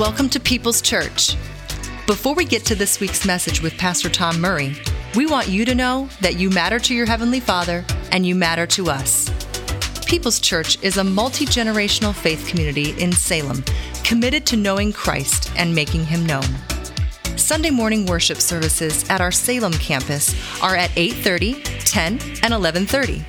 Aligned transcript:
Welcome 0.00 0.30
to 0.30 0.40
People's 0.40 0.80
Church. 0.80 1.36
Before 2.06 2.34
we 2.34 2.46
get 2.46 2.64
to 2.64 2.74
this 2.74 3.00
week's 3.00 3.26
message 3.26 3.60
with 3.60 3.76
Pastor 3.76 4.08
Tom 4.08 4.40
Murray, 4.40 4.74
we 5.14 5.26
want 5.26 5.48
you 5.48 5.66
to 5.66 5.74
know 5.74 6.08
that 6.22 6.38
you 6.38 6.48
matter 6.48 6.78
to 6.78 6.94
your 6.94 7.04
Heavenly 7.04 7.38
Father 7.38 7.84
and 8.10 8.24
you 8.24 8.34
matter 8.34 8.66
to 8.68 8.88
us. 8.88 9.28
People's 10.06 10.40
Church 10.40 10.82
is 10.82 10.96
a 10.96 11.04
multi 11.04 11.44
generational 11.44 12.14
faith 12.14 12.48
community 12.48 12.98
in 12.98 13.12
Salem 13.12 13.62
committed 14.02 14.46
to 14.46 14.56
knowing 14.56 14.90
Christ 14.90 15.52
and 15.54 15.74
making 15.74 16.06
Him 16.06 16.24
known. 16.24 16.48
Sunday 17.36 17.70
morning 17.70 18.06
worship 18.06 18.38
services 18.38 19.06
at 19.10 19.20
our 19.20 19.30
Salem 19.30 19.74
campus 19.74 20.34
are 20.62 20.76
at 20.76 20.88
8:30, 20.96 21.62
10, 21.84 22.12
and 22.42 22.54
11:30. 22.54 23.22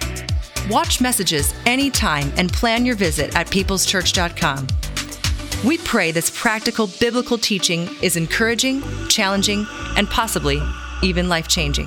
Watch 0.69 1.01
messages 1.01 1.53
anytime 1.65 2.31
and 2.37 2.49
plan 2.49 2.85
your 2.85 2.95
visit 2.95 3.35
at 3.35 3.47
peopleschurch.com. 3.47 4.67
We 5.63 5.77
pray 5.77 6.11
this 6.11 6.31
practical 6.31 6.87
biblical 6.99 7.37
teaching 7.37 7.87
is 8.01 8.17
encouraging, 8.17 8.81
challenging, 9.09 9.67
and 9.95 10.09
possibly 10.09 10.59
even 11.03 11.29
life-changing. 11.29 11.85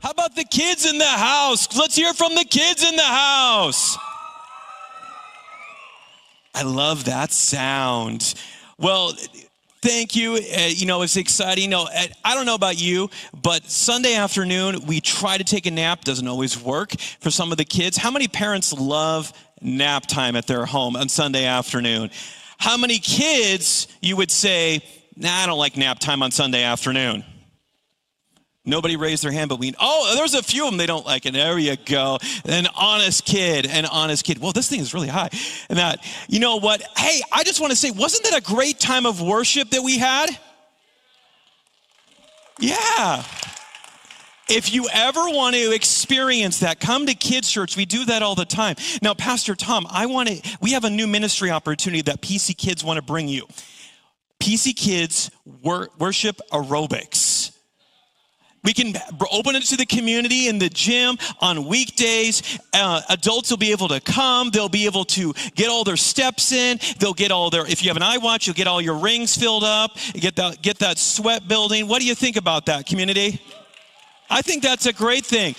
How 0.00 0.10
about 0.10 0.34
the 0.34 0.44
kids 0.44 0.86
in 0.86 0.96
the 0.96 1.04
house? 1.04 1.76
Let's 1.76 1.94
hear 1.94 2.14
from 2.14 2.34
the 2.34 2.44
kids 2.44 2.88
in 2.88 2.96
the 2.96 3.02
house. 3.02 3.98
I 6.54 6.62
love 6.62 7.04
that 7.04 7.30
sound. 7.30 8.34
Well, 8.78 9.12
Thank 9.80 10.16
you. 10.16 10.34
Uh, 10.34 10.66
you 10.66 10.86
know, 10.86 11.02
it's 11.02 11.16
exciting. 11.16 11.64
You 11.64 11.70
know, 11.70 11.88
I 12.24 12.34
don't 12.34 12.46
know 12.46 12.56
about 12.56 12.80
you, 12.80 13.10
but 13.42 13.64
Sunday 13.64 14.14
afternoon, 14.14 14.84
we 14.86 15.00
try 15.00 15.38
to 15.38 15.44
take 15.44 15.66
a 15.66 15.70
nap. 15.70 16.02
Doesn't 16.02 16.26
always 16.26 16.60
work 16.60 16.98
for 17.20 17.30
some 17.30 17.52
of 17.52 17.58
the 17.58 17.64
kids. 17.64 17.96
How 17.96 18.10
many 18.10 18.26
parents 18.26 18.72
love 18.72 19.32
nap 19.60 20.06
time 20.06 20.36
at 20.36 20.46
their 20.46 20.66
home 20.66 20.96
on 20.96 21.08
Sunday 21.08 21.44
afternoon? 21.44 22.10
How 22.58 22.76
many 22.76 22.98
kids 22.98 23.88
you 24.00 24.16
would 24.16 24.30
say, 24.30 24.80
nah, 25.16 25.30
I 25.30 25.46
don't 25.46 25.58
like 25.58 25.76
nap 25.76 25.98
time 25.98 26.22
on 26.22 26.30
Sunday 26.30 26.62
afternoon? 26.62 27.24
Nobody 28.64 28.96
raised 28.96 29.24
their 29.24 29.32
hand, 29.32 29.48
but 29.48 29.58
we, 29.58 29.72
oh, 29.80 30.14
there's 30.16 30.34
a 30.34 30.42
few 30.42 30.64
of 30.64 30.70
them 30.70 30.76
they 30.76 30.84
don't 30.84 31.06
like 31.06 31.24
it. 31.24 31.32
There 31.32 31.58
you 31.58 31.76
go. 31.86 32.18
An 32.44 32.66
honest 32.76 33.24
kid, 33.24 33.66
an 33.66 33.86
honest 33.86 34.24
kid. 34.24 34.40
Well, 34.40 34.52
this 34.52 34.68
thing 34.68 34.80
is 34.80 34.92
really 34.92 35.08
high. 35.08 35.30
And 35.70 35.78
that, 35.78 36.04
you 36.28 36.38
know 36.38 36.56
what? 36.56 36.82
Hey, 36.96 37.22
I 37.32 37.44
just 37.44 37.60
want 37.60 37.70
to 37.70 37.76
say, 37.76 37.90
wasn't 37.90 38.24
that 38.24 38.36
a 38.36 38.42
great 38.42 38.78
time 38.78 39.06
of 39.06 39.22
worship 39.22 39.70
that 39.70 39.82
we 39.82 39.96
had? 39.96 40.28
Yeah. 42.60 43.24
If 44.48 44.72
you 44.72 44.88
ever 44.92 45.20
want 45.28 45.54
to 45.56 45.72
experience 45.72 46.60
that, 46.60 46.80
come 46.80 47.06
to 47.06 47.14
Kids 47.14 47.50
Church. 47.50 47.76
We 47.76 47.84
do 47.84 48.06
that 48.06 48.22
all 48.22 48.34
the 48.34 48.46
time. 48.46 48.76
Now, 49.02 49.14
Pastor 49.14 49.54
Tom, 49.54 49.86
I 49.90 50.06
want 50.06 50.28
to, 50.28 50.56
we 50.60 50.72
have 50.72 50.84
a 50.84 50.90
new 50.90 51.06
ministry 51.06 51.50
opportunity 51.50 52.02
that 52.02 52.22
PC 52.22 52.56
Kids 52.56 52.82
want 52.82 52.96
to 52.96 53.02
bring 53.02 53.28
you. 53.28 53.46
PC 54.40 54.74
Kids 54.74 55.30
wor- 55.44 55.90
Worship 55.98 56.40
Aerobics. 56.50 57.52
We 58.64 58.72
can 58.72 58.94
open 59.30 59.54
it 59.54 59.62
to 59.66 59.76
the 59.76 59.86
community 59.86 60.48
in 60.48 60.58
the 60.58 60.68
gym 60.68 61.16
on 61.40 61.66
weekdays. 61.66 62.58
Uh, 62.74 63.00
adults 63.08 63.50
will 63.50 63.56
be 63.56 63.70
able 63.70 63.88
to 63.88 64.00
come. 64.00 64.50
They'll 64.50 64.68
be 64.68 64.86
able 64.86 65.04
to 65.06 65.32
get 65.54 65.68
all 65.68 65.84
their 65.84 65.96
steps 65.96 66.52
in. 66.52 66.78
They'll 66.98 67.14
get 67.14 67.30
all 67.30 67.50
their, 67.50 67.66
if 67.66 67.82
you 67.82 67.88
have 67.88 67.96
an 67.96 68.02
iWatch, 68.02 68.46
you'll 68.46 68.54
get 68.54 68.66
all 68.66 68.80
your 68.80 68.98
rings 68.98 69.36
filled 69.36 69.64
up, 69.64 69.96
get 70.12 70.36
that, 70.36 70.60
get 70.60 70.78
that 70.80 70.98
sweat 70.98 71.46
building. 71.46 71.86
What 71.86 72.00
do 72.00 72.06
you 72.06 72.14
think 72.14 72.36
about 72.36 72.66
that, 72.66 72.86
community? 72.86 73.40
I 74.30 74.42
think 74.42 74.62
that's 74.62 74.86
a 74.86 74.92
great 74.92 75.24
thing. 75.24 75.54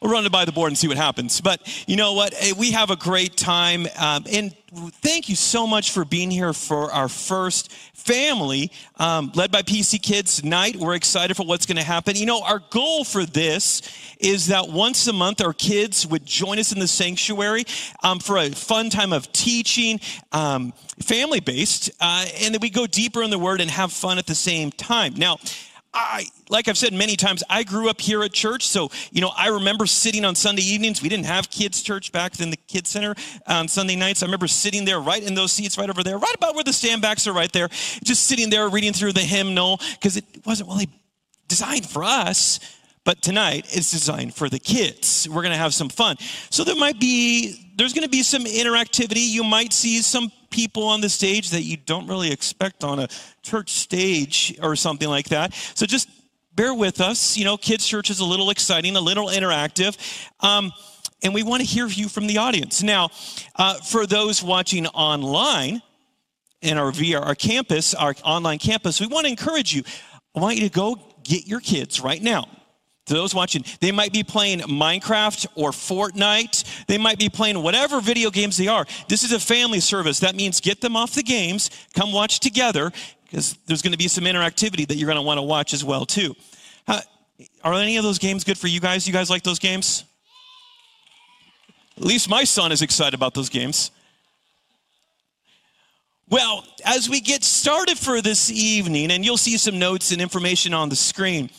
We'll 0.00 0.12
run 0.12 0.26
it 0.26 0.32
by 0.32 0.44
the 0.44 0.52
board 0.52 0.68
and 0.68 0.76
see 0.76 0.88
what 0.88 0.98
happens. 0.98 1.40
But 1.40 1.60
you 1.88 1.96
know 1.96 2.12
what? 2.12 2.34
We 2.58 2.72
have 2.72 2.90
a 2.90 2.96
great 2.96 3.36
time. 3.36 3.86
Um, 3.98 4.24
and 4.30 4.54
thank 5.00 5.30
you 5.30 5.36
so 5.36 5.66
much 5.66 5.90
for 5.90 6.04
being 6.04 6.30
here 6.30 6.52
for 6.52 6.92
our 6.92 7.08
first 7.08 7.72
family 7.72 8.70
um, 8.96 9.32
led 9.34 9.50
by 9.50 9.62
PC 9.62 10.02
Kids 10.02 10.44
night. 10.44 10.76
We're 10.76 10.94
excited 10.94 11.34
for 11.36 11.46
what's 11.46 11.64
going 11.64 11.78
to 11.78 11.82
happen. 11.82 12.14
You 12.14 12.26
know, 12.26 12.42
our 12.42 12.62
goal 12.70 13.04
for 13.04 13.24
this 13.24 13.80
is 14.20 14.48
that 14.48 14.68
once 14.68 15.06
a 15.06 15.14
month 15.14 15.40
our 15.40 15.54
kids 15.54 16.06
would 16.06 16.26
join 16.26 16.58
us 16.58 16.72
in 16.72 16.78
the 16.78 16.88
sanctuary 16.88 17.64
um, 18.02 18.18
for 18.18 18.36
a 18.36 18.50
fun 18.50 18.90
time 18.90 19.14
of 19.14 19.32
teaching, 19.32 19.98
um, 20.30 20.72
family 21.00 21.40
based, 21.40 21.90
uh, 22.00 22.26
and 22.42 22.54
that 22.54 22.60
we 22.60 22.70
go 22.70 22.86
deeper 22.86 23.22
in 23.22 23.30
the 23.30 23.38
word 23.38 23.62
and 23.62 23.70
have 23.70 23.92
fun 23.92 24.18
at 24.18 24.26
the 24.26 24.34
same 24.34 24.70
time. 24.70 25.14
Now, 25.14 25.38
I, 25.96 26.26
like 26.50 26.68
I've 26.68 26.76
said 26.76 26.92
many 26.92 27.16
times, 27.16 27.42
I 27.48 27.62
grew 27.62 27.88
up 27.88 28.00
here 28.00 28.22
at 28.22 28.32
church. 28.32 28.66
So, 28.68 28.90
you 29.10 29.20
know, 29.20 29.32
I 29.36 29.48
remember 29.48 29.86
sitting 29.86 30.24
on 30.24 30.34
Sunday 30.34 30.62
evenings. 30.62 31.02
We 31.02 31.08
didn't 31.08 31.26
have 31.26 31.50
kids' 31.50 31.82
church 31.82 32.12
back 32.12 32.32
then, 32.32 32.50
the 32.50 32.56
kids' 32.56 32.90
center 32.90 33.14
on 33.46 33.66
Sunday 33.66 33.96
nights. 33.96 34.22
I 34.22 34.26
remember 34.26 34.46
sitting 34.46 34.84
there 34.84 35.00
right 35.00 35.22
in 35.22 35.34
those 35.34 35.52
seats 35.52 35.78
right 35.78 35.88
over 35.88 36.02
there, 36.02 36.18
right 36.18 36.34
about 36.34 36.54
where 36.54 36.64
the 36.64 36.70
standbacks 36.70 37.26
are 37.26 37.32
right 37.32 37.50
there, 37.50 37.68
just 38.04 38.24
sitting 38.24 38.50
there 38.50 38.68
reading 38.68 38.92
through 38.92 39.14
the 39.14 39.20
hymnal 39.20 39.80
because 39.94 40.16
it 40.16 40.24
wasn't 40.44 40.68
really 40.68 40.88
designed 41.48 41.86
for 41.86 42.04
us. 42.04 42.60
But 43.04 43.22
tonight 43.22 43.66
it's 43.68 43.90
designed 43.90 44.34
for 44.34 44.48
the 44.48 44.58
kids. 44.58 45.28
We're 45.28 45.42
going 45.42 45.52
to 45.52 45.58
have 45.58 45.72
some 45.72 45.88
fun. 45.88 46.16
So 46.50 46.64
there 46.64 46.74
might 46.74 46.98
be, 47.00 47.72
there's 47.76 47.92
going 47.92 48.02
to 48.02 48.10
be 48.10 48.22
some 48.22 48.44
interactivity. 48.44 49.28
You 49.28 49.44
might 49.44 49.72
see 49.72 50.02
some 50.02 50.30
people 50.50 50.84
on 50.84 51.00
the 51.00 51.08
stage 51.08 51.50
that 51.50 51.62
you 51.62 51.76
don't 51.76 52.06
really 52.06 52.30
expect 52.30 52.84
on 52.84 52.98
a 52.98 53.08
church 53.42 53.70
stage 53.70 54.56
or 54.62 54.76
something 54.76 55.08
like 55.08 55.28
that. 55.28 55.54
So 55.74 55.86
just 55.86 56.08
bear 56.54 56.74
with 56.74 57.00
us. 57.00 57.36
You 57.36 57.44
know, 57.44 57.56
kids' 57.56 57.86
church 57.86 58.10
is 58.10 58.20
a 58.20 58.24
little 58.24 58.50
exciting, 58.50 58.96
a 58.96 59.00
little 59.00 59.26
interactive. 59.28 59.96
Um, 60.40 60.72
and 61.22 61.34
we 61.34 61.42
want 61.42 61.60
to 61.60 61.66
hear 61.66 61.86
you 61.86 62.08
from 62.08 62.26
the 62.26 62.38
audience. 62.38 62.82
Now, 62.82 63.10
uh, 63.56 63.74
for 63.74 64.06
those 64.06 64.42
watching 64.42 64.86
online 64.88 65.82
in 66.62 66.78
our 66.78 66.92
via 66.92 67.20
our 67.20 67.34
campus, 67.34 67.94
our 67.94 68.14
online 68.24 68.58
campus, 68.58 69.00
we 69.00 69.06
want 69.06 69.24
to 69.24 69.30
encourage 69.30 69.74
you. 69.74 69.82
I 70.34 70.40
want 70.40 70.56
you 70.56 70.68
to 70.68 70.74
go 70.74 70.98
get 71.22 71.46
your 71.46 71.60
kids 71.60 72.00
right 72.00 72.22
now 72.22 72.46
to 73.06 73.14
those 73.14 73.34
watching, 73.34 73.64
they 73.80 73.92
might 73.92 74.12
be 74.12 74.22
playing 74.22 74.60
Minecraft 74.60 75.46
or 75.54 75.70
Fortnite. 75.70 76.86
They 76.86 76.98
might 76.98 77.18
be 77.18 77.28
playing 77.28 77.62
whatever 77.62 78.00
video 78.00 78.30
games 78.30 78.56
they 78.56 78.68
are. 78.68 78.84
This 79.08 79.24
is 79.24 79.32
a 79.32 79.40
family 79.40 79.80
service. 79.80 80.20
That 80.20 80.34
means 80.34 80.60
get 80.60 80.80
them 80.80 80.96
off 80.96 81.14
the 81.14 81.22
games, 81.22 81.70
come 81.94 82.12
watch 82.12 82.40
together, 82.40 82.92
because 83.24 83.56
there's 83.66 83.82
going 83.82 83.92
to 83.92 83.98
be 83.98 84.08
some 84.08 84.24
interactivity 84.24 84.86
that 84.88 84.96
you're 84.96 85.06
going 85.06 85.16
to 85.16 85.22
want 85.22 85.38
to 85.38 85.42
watch 85.42 85.72
as 85.72 85.84
well 85.84 86.04
too. 86.04 86.34
Are 87.62 87.74
any 87.74 87.96
of 87.96 88.04
those 88.04 88.18
games 88.18 88.44
good 88.44 88.56
for 88.56 88.66
you 88.66 88.80
guys? 88.80 89.06
You 89.06 89.12
guys 89.12 89.28
like 89.28 89.42
those 89.42 89.58
games? 89.58 90.04
At 91.96 92.04
least 92.04 92.28
my 92.28 92.44
son 92.44 92.72
is 92.72 92.82
excited 92.82 93.14
about 93.14 93.34
those 93.34 93.48
games. 93.48 93.90
Well, 96.28 96.64
as 96.84 97.08
we 97.08 97.20
get 97.20 97.44
started 97.44 97.98
for 97.98 98.20
this 98.20 98.50
evening, 98.50 99.10
and 99.10 99.24
you'll 99.24 99.36
see 99.36 99.56
some 99.58 99.78
notes 99.78 100.12
and 100.12 100.20
information 100.20 100.74
on 100.74 100.88
the 100.88 100.96
screen. 100.96 101.50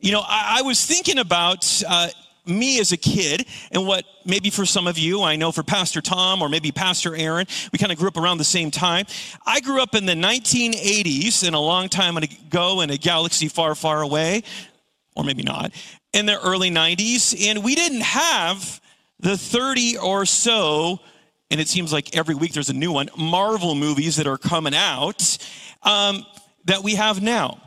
You 0.00 0.12
know, 0.12 0.22
I, 0.26 0.58
I 0.58 0.62
was 0.62 0.84
thinking 0.84 1.18
about 1.18 1.82
uh, 1.86 2.08
me 2.46 2.80
as 2.80 2.92
a 2.92 2.96
kid 2.96 3.46
and 3.70 3.86
what 3.86 4.04
maybe 4.24 4.48
for 4.48 4.64
some 4.64 4.86
of 4.86 4.98
you, 4.98 5.22
I 5.22 5.36
know 5.36 5.52
for 5.52 5.62
Pastor 5.62 6.00
Tom 6.00 6.40
or 6.40 6.48
maybe 6.48 6.72
Pastor 6.72 7.14
Aaron, 7.14 7.46
we 7.70 7.78
kind 7.78 7.92
of 7.92 7.98
grew 7.98 8.08
up 8.08 8.16
around 8.16 8.38
the 8.38 8.44
same 8.44 8.70
time. 8.70 9.04
I 9.46 9.60
grew 9.60 9.82
up 9.82 9.94
in 9.94 10.06
the 10.06 10.14
1980s 10.14 11.46
in 11.46 11.52
a 11.52 11.60
long 11.60 11.90
time 11.90 12.16
ago 12.16 12.80
in 12.80 12.88
a 12.88 12.96
galaxy 12.96 13.48
far, 13.48 13.74
far 13.74 14.00
away, 14.00 14.42
or 15.14 15.24
maybe 15.24 15.42
not, 15.42 15.72
in 16.14 16.24
the 16.24 16.40
early 16.40 16.70
90s. 16.70 17.48
And 17.48 17.62
we 17.62 17.74
didn't 17.74 18.02
have 18.02 18.80
the 19.18 19.36
30 19.36 19.98
or 19.98 20.24
so, 20.24 20.98
and 21.50 21.60
it 21.60 21.68
seems 21.68 21.92
like 21.92 22.16
every 22.16 22.34
week 22.34 22.54
there's 22.54 22.70
a 22.70 22.74
new 22.74 22.90
one, 22.90 23.10
Marvel 23.18 23.74
movies 23.74 24.16
that 24.16 24.26
are 24.26 24.38
coming 24.38 24.74
out 24.74 25.36
um, 25.82 26.24
that 26.64 26.82
we 26.82 26.94
have 26.94 27.20
now. 27.20 27.60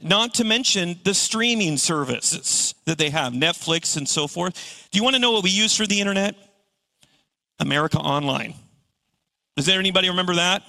Not 0.00 0.34
to 0.34 0.44
mention 0.44 1.00
the 1.02 1.12
streaming 1.12 1.76
services 1.76 2.74
that 2.84 2.98
they 2.98 3.10
have, 3.10 3.32
Netflix 3.32 3.96
and 3.96 4.08
so 4.08 4.28
forth. 4.28 4.88
Do 4.90 4.98
you 4.98 5.02
want 5.02 5.16
to 5.16 5.20
know 5.20 5.32
what 5.32 5.42
we 5.42 5.50
use 5.50 5.76
for 5.76 5.86
the 5.86 6.00
internet? 6.00 6.36
America 7.58 7.98
Online. 7.98 8.54
Does 9.56 9.66
there 9.66 9.80
anybody 9.80 10.08
remember 10.08 10.36
that? 10.36 10.62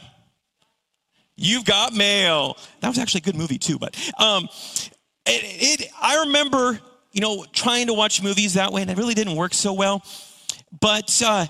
You've 1.36 1.64
got 1.64 1.94
mail. 1.94 2.58
That 2.82 2.88
was 2.88 2.98
actually 2.98 3.20
a 3.20 3.24
good 3.24 3.36
movie 3.36 3.60
too, 3.60 3.78
but 3.78 3.96
um, 4.18 4.50
it, 5.26 5.82
it, 5.82 5.92
I 6.02 6.24
remember, 6.26 6.80
you 7.12 7.22
know, 7.22 7.46
trying 7.54 7.88
to 7.88 7.94
watch 7.94 8.24
movies 8.24 8.56
that 8.56 8.74
way, 8.74 8.82
and 8.82 8.90
it 8.90 8.98
really 8.98 9.14
didn't 9.14 9.36
work 9.36 9.54
so 9.54 9.74
well. 9.74 10.04
But 10.82 11.22
uh, 11.24 11.46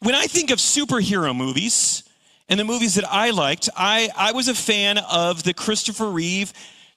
when 0.00 0.16
I 0.16 0.26
think 0.26 0.50
of 0.50 0.58
superhero 0.58 1.34
movies 1.34 2.02
and 2.48 2.58
the 2.58 2.64
movies 2.64 2.96
that 2.96 3.04
I 3.08 3.30
liked, 3.30 3.70
I, 3.76 4.10
I 4.16 4.32
was 4.32 4.48
a 4.48 4.54
fan 4.54 4.98
of 4.98 5.44
the 5.44 5.54
Christopher 5.54 6.10
Reeve 6.10 6.52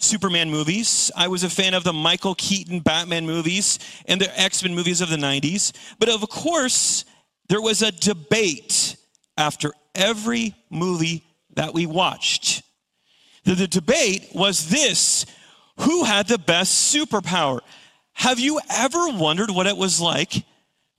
Superman 0.06 0.50
movies. 0.52 1.12
I 1.16 1.28
was 1.28 1.44
a 1.44 1.50
fan 1.50 1.74
of 1.74 1.84
the 1.84 1.94
Michael 1.94 2.36
Keaton 2.36 2.80
Batman 2.80 3.26
movies 3.26 3.80
and 4.06 4.22
the 4.22 4.40
X 4.40 4.64
Men 4.64 4.76
movies 4.76 5.02
of 5.02 5.10
the 5.10 5.18
90s. 5.18 5.74
But 6.00 6.10
of 6.10 6.22
course, 6.30 7.06
there 7.50 7.62
was 7.62 7.82
a 7.82 7.92
debate 7.92 8.96
after 9.38 9.74
every 9.94 10.56
movie 10.70 11.24
that 11.56 11.74
we 11.74 11.86
watched. 11.86 12.64
The, 13.44 13.56
the 13.56 13.68
debate 13.68 14.30
was 14.34 14.70
this 14.70 15.26
who 15.80 16.04
had 16.04 16.28
the 16.28 16.38
best 16.38 16.94
superpower? 16.94 17.60
Have 18.14 18.40
you 18.40 18.60
ever 18.70 19.10
wondered 19.10 19.50
what 19.52 19.68
it 19.68 19.76
was 19.76 20.00
like 20.00 20.46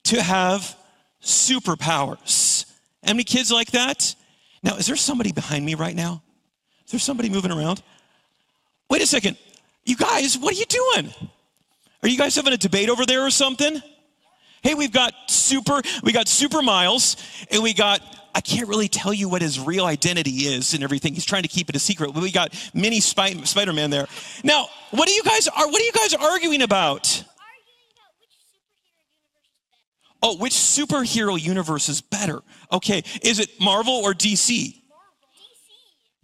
to 0.05 0.23
have 0.23 0.77
superpowers? 1.23 2.67
Any 3.03 3.25
kids 3.25 3.51
like 3.51 3.71
that? 3.71 4.15
Now, 4.63 4.77
is 4.77 4.87
there 4.87 4.97
somebody 4.97 5.33
behind 5.33 5.65
me 5.65 5.75
right 5.75 5.95
now? 5.95 6.23
Is 6.85 6.91
there 6.91 7.01
somebody 7.01 7.31
moving 7.31 7.53
around? 7.53 7.83
Wait 8.89 9.03
a 9.03 9.07
second. 9.07 9.37
You 9.85 9.97
guys, 9.97 10.37
what 10.39 10.55
are 10.55 10.59
you 10.59 10.67
doing? 10.67 11.13
Are 12.03 12.09
you 12.09 12.19
guys 12.19 12.37
having 12.37 12.53
a 12.53 12.57
debate 12.57 12.89
over 12.89 13.07
there 13.07 13.25
or 13.25 13.31
something? 13.31 13.81
Hey, 14.63 14.75
we've 14.75 14.93
got 14.93 15.13
super, 15.29 15.81
we 16.03 16.13
got 16.13 16.29
super 16.29 16.63
miles, 16.63 17.17
and 17.51 17.63
we 17.63 17.73
got, 17.73 18.01
I 18.35 18.41
can't 18.41 18.69
really 18.69 18.89
tell 18.89 19.13
you 19.15 19.29
what 19.29 19.43
his 19.43 19.61
real 19.61 19.87
identity 19.87 20.31
is 20.31 20.75
and 20.75 20.83
everything. 20.83 21.15
He's 21.15 21.25
trying 21.25 21.43
to 21.43 21.49
keep 21.49 21.69
it 21.69 21.77
a 21.77 21.79
secret. 21.79 22.13
But 22.13 22.23
we 22.23 22.31
got 22.31 22.53
mini 22.75 23.01
Spider-Man 23.01 23.91
there. 23.91 24.07
Now, 24.45 24.69
what 24.91 25.09
are 25.09 25.13
you 25.13 25.23
guys 25.23 25.49
are 25.49 25.67
what 25.71 25.81
are 25.81 25.85
you 25.85 25.93
guys 25.93 26.15
arguing 26.15 26.63
about? 26.63 27.25
Oh, 30.23 30.37
which 30.37 30.55
superhero 30.55 31.41
universe 31.41 31.89
is 31.89 32.01
better? 32.01 32.43
Okay, 32.73 33.05
is 33.23 33.39
it 33.39 33.49
Marvel 33.61 33.95
or 33.95 34.13
dc 34.13 34.35
DC? 34.35 34.83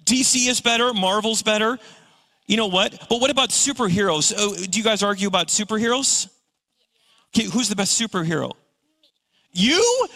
DC 0.05 0.49
is 0.49 0.61
better, 0.61 0.93
Marvel's 0.93 1.43
better. 1.43 1.79
You 2.47 2.57
know 2.57 2.67
what? 2.67 3.07
But 3.09 3.21
what 3.21 3.31
about 3.31 3.51
superheroes? 3.51 4.33
Oh, 4.37 4.55
do 4.55 4.79
you 4.79 4.85
guys 4.85 5.03
argue 5.03 5.29
about 5.29 5.49
superheroes? 5.49 6.29
Okay, 7.35 7.49
who's 7.49 7.69
the 7.69 7.77
best 7.77 8.01
superhero? 8.01 8.53
You? 9.53 10.09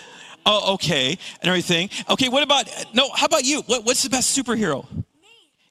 Oh, 0.45 0.75
okay, 0.75 1.19
and 1.41 1.49
everything. 1.49 1.91
Okay, 2.09 2.29
what 2.29 2.43
about, 2.43 2.69
no, 2.95 3.11
how 3.15 3.27
about 3.27 3.45
you? 3.45 3.63
What, 3.63 3.85
what's 3.85 4.03
the 4.03 4.11
best 4.11 4.37
superhero? 4.37 4.87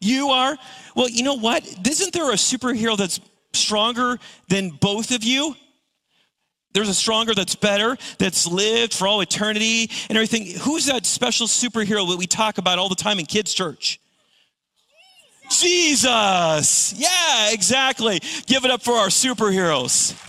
You 0.01 0.29
are? 0.29 0.57
Well, 0.95 1.09
you 1.09 1.23
know 1.23 1.35
what? 1.35 1.65
Isn't 1.87 2.13
there 2.13 2.29
a 2.31 2.35
superhero 2.35 2.97
that's 2.97 3.19
stronger 3.53 4.19
than 4.49 4.69
both 4.69 5.11
of 5.11 5.23
you? 5.23 5.55
There's 6.73 6.89
a 6.89 6.93
stronger 6.93 7.33
that's 7.33 7.55
better, 7.55 7.97
that's 8.19 8.45
lived 8.45 8.93
for 8.93 9.07
all 9.07 9.21
eternity 9.21 9.89
and 10.09 10.17
everything. 10.17 10.59
Who's 10.59 10.87
that 10.87 11.05
special 11.05 11.47
superhero 11.47 12.09
that 12.09 12.17
we 12.17 12.27
talk 12.27 12.57
about 12.57 12.79
all 12.79 12.89
the 12.89 12.95
time 12.95 13.17
in 13.17 13.25
kids' 13.25 13.53
church? 13.53 14.01
Jesus. 15.49 16.93
Yeah, 16.97 17.51
exactly. 17.51 18.19
Give 18.45 18.65
it 18.65 18.71
up 18.71 18.83
for 18.83 18.93
our 18.93 19.07
superheroes. 19.07 20.19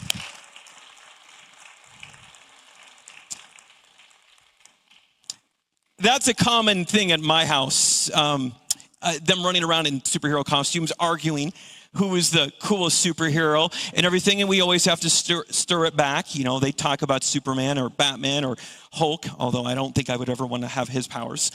That's 5.99 6.29
a 6.29 6.35
common 6.35 6.85
thing 6.85 7.13
at 7.13 7.21
my 7.21 7.47
house. 7.47 8.15
Um, 8.15 8.55
uh, 9.03 9.15
them 9.23 9.43
running 9.43 9.65
around 9.65 9.87
in 9.87 10.01
superhero 10.01 10.45
costumes, 10.45 10.93
arguing 10.99 11.53
who 11.95 12.15
is 12.15 12.31
the 12.31 12.53
coolest 12.61 13.05
superhero 13.05 13.73
and 13.95 14.05
everything. 14.05 14.41
And 14.41 14.49
we 14.49 14.61
always 14.61 14.85
have 14.85 15.01
to 15.01 15.11
stir, 15.11 15.45
stir 15.49 15.87
it 15.87 15.97
back. 15.97 16.35
You 16.35 16.45
know, 16.45 16.61
they 16.61 16.73
talk 16.73 17.03
about 17.03 17.25
Superman 17.25 17.79
or 17.79 17.89
Batman 17.89 18.45
or 18.45 18.57
Hulk, 18.93 19.25
although 19.39 19.65
I 19.65 19.75
don't 19.75 19.95
think 19.95 20.11
I 20.11 20.17
would 20.17 20.29
ever 20.29 20.47
want 20.47 20.63
to 20.63 20.69
have 20.69 20.89
his 20.89 21.07
powers. 21.07 21.51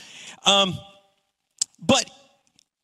Um, 0.46 0.74
but 1.80 2.10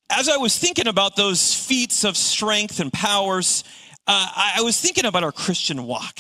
as 0.09 0.30
I 0.30 0.38
was 0.38 0.57
thinking 0.57 0.88
about 0.88 1.15
those 1.15 1.54
feats 1.54 2.04
of 2.04 2.15
strength 2.15 2.80
and 2.80 2.92
powers, 2.92 3.63
uh, 4.07 4.27
I, 4.36 4.54
I 4.57 4.62
was 4.62 4.80
thinking 4.80 5.06
about 5.06 5.24
our 5.24 5.31
Christian 5.31 5.83
walk. 5.83 6.19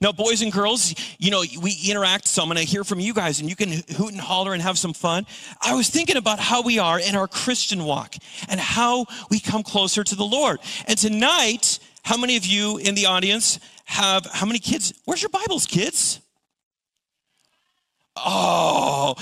Now, 0.00 0.12
boys 0.12 0.42
and 0.42 0.52
girls, 0.52 0.94
you 1.18 1.30
know, 1.30 1.42
we 1.62 1.76
interact, 1.88 2.26
so 2.26 2.42
I'm 2.42 2.48
going 2.48 2.58
to 2.58 2.64
hear 2.64 2.84
from 2.84 3.00
you 3.00 3.14
guys 3.14 3.40
and 3.40 3.48
you 3.48 3.56
can 3.56 3.70
hoot 3.96 4.12
and 4.12 4.20
holler 4.20 4.52
and 4.52 4.62
have 4.62 4.78
some 4.78 4.92
fun. 4.92 5.26
I 5.62 5.74
was 5.74 5.88
thinking 5.88 6.16
about 6.16 6.38
how 6.38 6.62
we 6.62 6.78
are 6.78 7.00
in 7.00 7.16
our 7.16 7.26
Christian 7.26 7.84
walk 7.84 8.14
and 8.48 8.60
how 8.60 9.06
we 9.30 9.40
come 9.40 9.62
closer 9.62 10.04
to 10.04 10.14
the 10.14 10.24
Lord. 10.24 10.60
And 10.86 10.98
tonight, 10.98 11.78
how 12.02 12.18
many 12.18 12.36
of 12.36 12.44
you 12.44 12.76
in 12.76 12.94
the 12.94 13.06
audience 13.06 13.58
have, 13.86 14.26
how 14.26 14.44
many 14.44 14.58
kids? 14.58 14.92
Where's 15.06 15.22
your 15.22 15.30
Bibles, 15.30 15.66
kids? 15.66 16.20
Oh, 18.16 19.14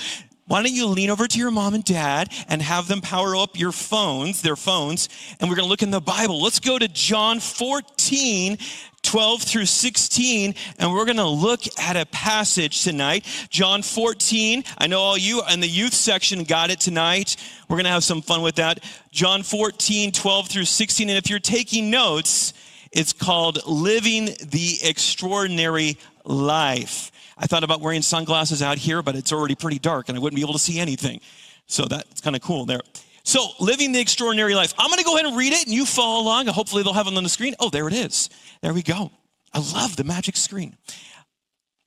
why 0.46 0.62
don't 0.62 0.73
you 0.73 0.87
lean 0.87 1.08
over 1.08 1.26
to 1.26 1.38
your 1.38 1.50
mom 1.50 1.75
and 1.75 1.85
dad 1.85 2.31
and 2.49 2.61
have 2.61 2.87
them 2.87 3.00
power 3.00 3.35
up 3.35 3.58
your 3.58 3.73
phones, 3.73 4.43
their 4.43 4.56
phones, 4.56 5.08
and 5.41 5.49
we're 5.49 5.56
going 5.56 5.64
to 5.64 5.70
look 5.70 5.82
in 5.82 5.91
the 5.91 6.00
Bible. 6.00 6.43
Let's 6.43 6.61
go 6.61 6.79
to 6.79 6.87
John 6.87 7.41
14, 7.41 8.58
12 9.02 9.43
through 9.43 9.64
16, 9.64 10.55
and 10.79 10.93
we're 10.93 11.06
going 11.06 11.17
to 11.17 11.26
look 11.26 11.62
at 11.81 11.96
a 11.96 12.05
passage 12.06 12.85
tonight. 12.85 13.25
John 13.49 13.82
14. 13.82 14.64
I 14.76 14.87
know 14.87 15.00
all 15.00 15.17
you 15.17 15.43
in 15.50 15.61
the 15.61 15.69
youth 15.69 15.94
section 15.94 16.44
got 16.44 16.70
it 16.70 16.79
tonight. 16.79 17.37
We're 17.69 17.76
going 17.76 17.85
to 17.85 17.91
have 17.91 18.05
some 18.05 18.20
fun 18.20 18.43
with 18.43 18.56
that. 18.56 18.85
John 19.11 19.43
14, 19.43 20.12
12 20.12 20.49
through 20.49 20.67
16. 20.67 21.08
And 21.08 21.17
if 21.17 21.31
you're 21.31 21.38
taking 21.38 21.88
notes, 21.88 22.52
it's 22.93 23.14
called 23.14 23.67
Living 23.67 24.26
the 24.26 24.79
Extraordinary 24.82 25.96
Life. 26.25 27.11
I 27.36 27.46
thought 27.46 27.64
about 27.64 27.81
wearing 27.81 28.02
sunglasses 28.02 28.62
out 28.62 28.78
here, 28.78 29.02
but 29.02 29.16
it's 29.16 29.32
already 29.32 29.54
pretty 29.54 29.78
dark 29.78 30.08
and 30.08 30.16
I 30.16 30.20
wouldn't 30.20 30.36
be 30.36 30.42
able 30.42 30.52
to 30.52 30.58
see 30.58 30.78
anything. 30.78 31.20
So 31.66 31.84
that's 31.84 32.20
kind 32.20 32.36
of 32.36 32.42
cool 32.42 32.64
there. 32.66 32.81
So, 33.26 33.48
living 33.58 33.92
the 33.92 34.00
extraordinary 34.00 34.54
life. 34.54 34.75
I'm 34.78 34.88
going 34.90 34.98
to 34.98 35.04
go 35.04 35.14
ahead 35.14 35.25
and 35.25 35.34
read 35.34 35.54
it 35.54 35.64
and 35.64 35.75
you 35.75 35.86
follow 35.86 36.22
along. 36.22 36.46
Hopefully, 36.48 36.82
they'll 36.82 36.92
have 36.92 37.06
it 37.06 37.16
on 37.16 37.22
the 37.22 37.28
screen. 37.31 37.54
Oh, 37.58 37.70
there 37.70 37.88
it 37.88 37.94
is. 37.94 38.28
There 38.60 38.75
we 38.75 38.82
go. 38.82 39.10
I 39.54 39.60
love 39.60 39.96
the 39.96 40.04
magic 40.04 40.36
screen. 40.36 40.76
It 40.86 40.94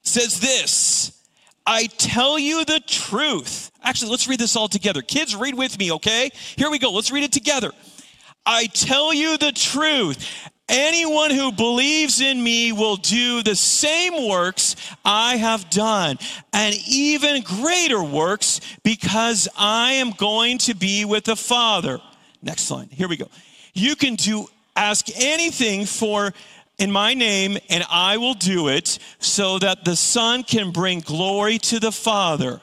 says 0.01 0.39
this 0.39 1.23
I 1.67 1.85
tell 1.85 2.39
you 2.39 2.65
the 2.65 2.79
truth. 2.87 3.71
Actually, 3.83 4.11
let's 4.11 4.27
read 4.27 4.39
this 4.39 4.55
all 4.55 4.67
together. 4.67 5.01
Kids, 5.01 5.35
read 5.35 5.53
with 5.53 5.77
me, 5.77 5.91
okay? 5.91 6.31
Here 6.55 6.71
we 6.71 6.79
go. 6.79 6.91
Let's 6.91 7.11
read 7.11 7.23
it 7.23 7.33
together. 7.33 7.71
I 8.45 8.65
tell 8.67 9.13
you 9.13 9.37
the 9.37 9.51
truth. 9.51 10.49
Anyone 10.69 11.31
who 11.31 11.51
believes 11.53 12.19
in 12.19 12.43
me 12.43 12.73
will 12.73 12.97
do 12.97 13.41
the 13.41 13.55
same 13.55 14.27
works 14.27 14.75
I 15.05 15.37
have 15.37 15.69
done, 15.69 16.17
and 16.51 16.75
even 16.87 17.41
greater 17.41 18.03
works 18.03 18.59
because 18.83 19.47
I 19.57 19.93
am 19.93 20.11
going 20.11 20.57
to 20.59 20.73
be 20.73 21.05
with 21.05 21.23
the 21.23 21.37
Father. 21.37 21.99
Next 22.41 22.69
line. 22.69 22.89
Here 22.91 23.07
we 23.07 23.15
go. 23.15 23.29
You 23.73 23.95
can 23.95 24.15
do 24.15 24.47
ask 24.75 25.07
anything 25.15 25.85
for 25.85 26.33
in 26.77 26.91
my 26.91 27.13
name, 27.13 27.57
and 27.69 27.83
I 27.89 28.17
will 28.17 28.35
do 28.35 28.67
it 28.67 28.99
so 29.19 29.59
that 29.59 29.85
the 29.85 29.95
Son 29.95 30.43
can 30.43 30.71
bring 30.71 30.99
glory 30.99 31.57
to 31.59 31.79
the 31.79 31.91
Father. 31.91 32.61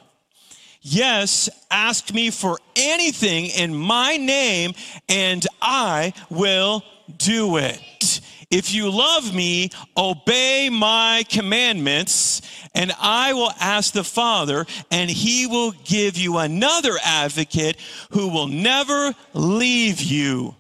Yes, 0.83 1.49
ask 1.71 2.13
me 2.13 2.31
for 2.31 2.59
anything 2.77 3.47
in 3.47 3.75
my 3.75 4.19
name, 4.19 4.75
and 5.09 5.45
I 5.63 6.13
will 6.29 6.85
do 7.17 7.57
it. 7.57 8.21
If 8.51 8.73
you 8.73 8.91
love 8.91 9.35
me, 9.35 9.71
obey 9.97 10.69
my 10.71 11.25
commandments, 11.29 12.41
and 12.75 12.93
I 13.01 13.33
will 13.33 13.53
ask 13.61 13.93
the 13.93 14.05
Father, 14.05 14.67
and 14.91 15.11
he 15.11 15.47
will 15.47 15.73
give 15.85 16.17
you 16.17 16.39
another 16.39 16.95
advocate 17.05 17.77
who 18.11 18.29
will 18.29 18.47
never 18.47 19.15
leave 19.33 20.01
you. 20.01 20.55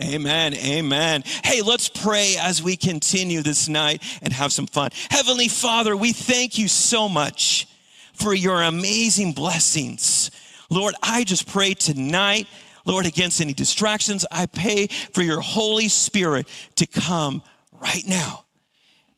Amen. 0.00 0.54
Amen. 0.54 1.24
Hey, 1.42 1.62
let's 1.62 1.88
pray 1.88 2.36
as 2.38 2.62
we 2.62 2.76
continue 2.76 3.42
this 3.42 3.68
night 3.68 4.02
and 4.22 4.32
have 4.32 4.52
some 4.52 4.66
fun. 4.66 4.90
Heavenly 5.10 5.48
Father, 5.48 5.96
we 5.96 6.12
thank 6.12 6.56
you 6.56 6.68
so 6.68 7.08
much 7.08 7.66
for 8.12 8.32
your 8.32 8.62
amazing 8.62 9.32
blessings. 9.32 10.30
Lord, 10.70 10.94
I 11.02 11.24
just 11.24 11.48
pray 11.48 11.74
tonight 11.74 12.46
Lord, 12.88 13.04
against 13.04 13.40
any 13.40 13.52
distractions. 13.52 14.24
I 14.32 14.46
pray 14.46 14.86
for 15.12 15.22
your 15.22 15.40
Holy 15.40 15.88
Spirit 15.88 16.48
to 16.76 16.86
come 16.86 17.42
right 17.70 18.02
now. 18.06 18.46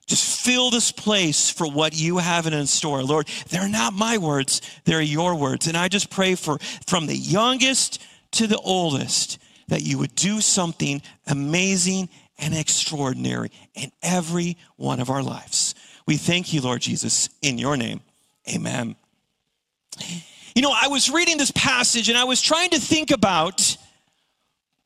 Just 0.09 0.45
fill 0.45 0.71
this 0.71 0.91
place 0.91 1.51
for 1.51 1.71
what 1.71 1.95
you 1.95 2.19
have 2.19 2.49
in 2.49 2.67
store. 2.67 3.05
Lord, 3.05 3.29
they're 3.49 3.69
not 3.69 3.95
my 3.95 4.19
words, 4.19 4.61
they're 4.85 5.01
your 5.01 5.37
words. 5.37 5.69
And 5.69 5.77
I 5.77 5.87
just 5.87 6.11
pray 6.11 6.35
for 6.35 6.59
from 6.89 7.07
the 7.07 7.17
youngest 7.17 8.03
to 8.33 8.49
the 8.49 8.59
oldest 8.59 9.39
that 9.69 9.83
you 9.83 9.99
would 9.99 10.17
do 10.17 10.41
something 10.41 11.01
amazing 11.29 12.09
and 12.39 12.57
extraordinary 12.57 13.53
in 13.75 13.93
every 14.03 14.57
one 14.77 14.99
of 14.99 15.11
our 15.11 15.23
lives. 15.23 15.77
We 16.09 16.17
thank 16.17 16.53
you, 16.53 16.61
Lord 16.61 16.81
Jesus, 16.81 17.29
in 17.41 17.57
your 17.57 17.77
name. 17.77 18.01
Amen. 18.53 18.97
You 20.55 20.63
know, 20.63 20.75
I 20.75 20.89
was 20.89 21.11
reading 21.11 21.37
this 21.39 21.51
passage 21.53 22.09
and 22.09 22.19
I 22.19 22.25
was 22.25 22.41
trying 22.41 22.71
to 22.71 22.81
think 22.81 23.11
about 23.11 23.77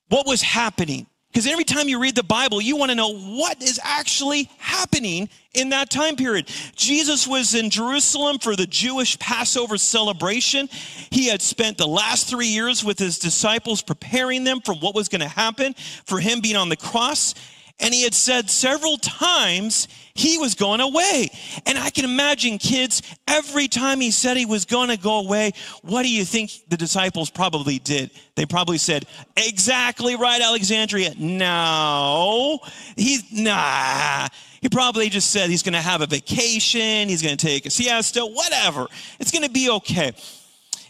what 0.09 0.27
was 0.27 0.43
happening. 0.43 1.07
Because 1.35 1.49
every 1.49 1.65
time 1.65 1.89
you 1.89 1.99
read 2.01 2.15
the 2.15 2.23
Bible, 2.23 2.61
you 2.61 2.77
want 2.77 2.93
to 2.93 2.95
know 2.95 3.13
what 3.13 3.61
is 3.61 3.81
actually 3.83 4.49
happening 4.59 5.29
in 5.53 5.71
that 5.71 5.91
time 5.91 6.15
period. 6.15 6.49
Jesus 6.77 7.27
was 7.27 7.57
in 7.57 7.71
Jerusalem 7.71 8.39
for 8.39 8.55
the 8.55 8.69
Jewish 8.69 9.19
Passover 9.19 9.77
celebration. 9.77 10.69
He 11.11 11.27
had 11.27 11.43
spent 11.43 11.77
the 11.77 11.89
last 11.89 12.29
three 12.29 12.47
years 12.47 12.85
with 12.85 13.01
his 13.01 13.19
disciples 13.19 13.83
preparing 13.83 14.45
them 14.45 14.61
for 14.61 14.77
what 14.77 14.95
was 14.95 15.09
going 15.09 15.23
to 15.23 15.29
happen 15.29 15.75
for 16.07 16.21
him 16.21 16.41
being 16.41 16.55
on 16.55 16.69
the 16.69 16.77
cross. 16.77 17.35
And 17.81 17.93
he 17.93 18.05
had 18.05 18.15
said 18.15 18.49
several 18.51 18.97
times 18.99 19.89
He 20.17 20.39
was 20.39 20.55
going 20.55 20.81
away. 20.81 21.29
And 21.67 21.77
I 21.77 21.91
can 21.91 22.05
imagine 22.05 22.59
kids, 22.59 23.03
every 23.27 23.67
time 23.67 24.01
he 24.01 24.13
said 24.13 24.37
he 24.37 24.47
was 24.47 24.65
going 24.65 24.89
to 24.91 24.97
go 24.97 25.19
away, 25.19 25.51
what 25.83 26.05
do 26.05 26.09
you 26.09 26.25
think 26.25 26.53
the 26.69 26.77
disciples 26.77 27.31
probably 27.31 27.81
did? 27.81 28.13
They 28.37 28.47
probably 28.47 28.79
said, 28.79 29.07
Exactly 29.37 30.15
right, 30.15 30.41
Alexandria. 30.41 31.15
No, 31.19 32.61
he's 32.97 33.25
nah. 33.33 34.29
He 34.61 34.69
probably 34.69 35.11
just 35.11 35.31
said 35.31 35.51
he's 35.51 35.65
going 35.65 35.75
to 35.75 35.81
have 35.83 36.01
a 36.01 36.07
vacation, 36.07 37.09
he's 37.09 37.21
going 37.21 37.37
to 37.37 37.47
take 37.47 37.67
a 37.67 37.71
siesta, 37.71 38.25
whatever. 38.25 38.87
It's 39.19 39.31
going 39.33 39.45
to 39.45 39.51
be 39.51 39.69
okay. 39.71 40.13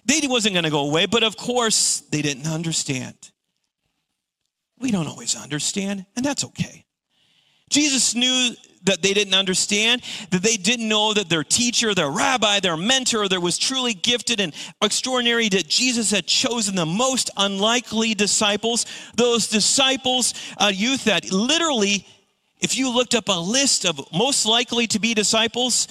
They 0.05 0.21
wasn't 0.27 0.55
going 0.55 0.65
to 0.65 0.71
go 0.71 0.87
away, 0.87 1.07
but 1.07 1.23
of 1.23 1.37
course 1.37 2.01
they 2.11 2.21
didn't 2.21 2.47
understand. 2.47 3.17
We 4.85 4.91
don't 4.91 5.07
always 5.07 5.35
understand, 5.35 6.05
and 6.15 6.23
that's 6.23 6.45
okay. 6.45 6.85
Jesus 7.71 8.15
knew 8.15 8.51
that 8.83 9.01
they 9.01 9.15
didn't 9.15 9.33
understand, 9.33 10.03
that 10.29 10.43
they 10.43 10.59
didn't 10.59 10.91
know 10.91 11.15
that 11.15 11.31
their 11.31 11.43
teacher, 11.43 11.95
their 11.95 12.11
rabbi, 12.11 12.61
their 12.61 12.77
mentor, 12.77 13.27
there 13.27 13.41
was 13.41 13.57
truly 13.57 13.95
gifted 13.95 14.41
and 14.41 14.55
extraordinary, 14.83 15.49
that 15.49 15.69
Jesus 15.69 16.11
had 16.11 16.27
chosen 16.27 16.75
the 16.75 16.85
most 16.85 17.31
unlikely 17.39 18.13
disciples, 18.13 18.85
those 19.17 19.49
disciples, 19.49 20.35
uh, 20.59 20.71
youth 20.71 21.05
that 21.05 21.33
literally, 21.33 22.07
if 22.61 22.77
you 22.77 22.95
looked 22.95 23.15
up 23.15 23.31
a 23.31 23.41
list 23.41 23.87
of 23.87 23.99
most 24.13 24.45
likely 24.45 24.87
to 24.89 24.99
be 24.99 25.15
disciples, 25.15 25.89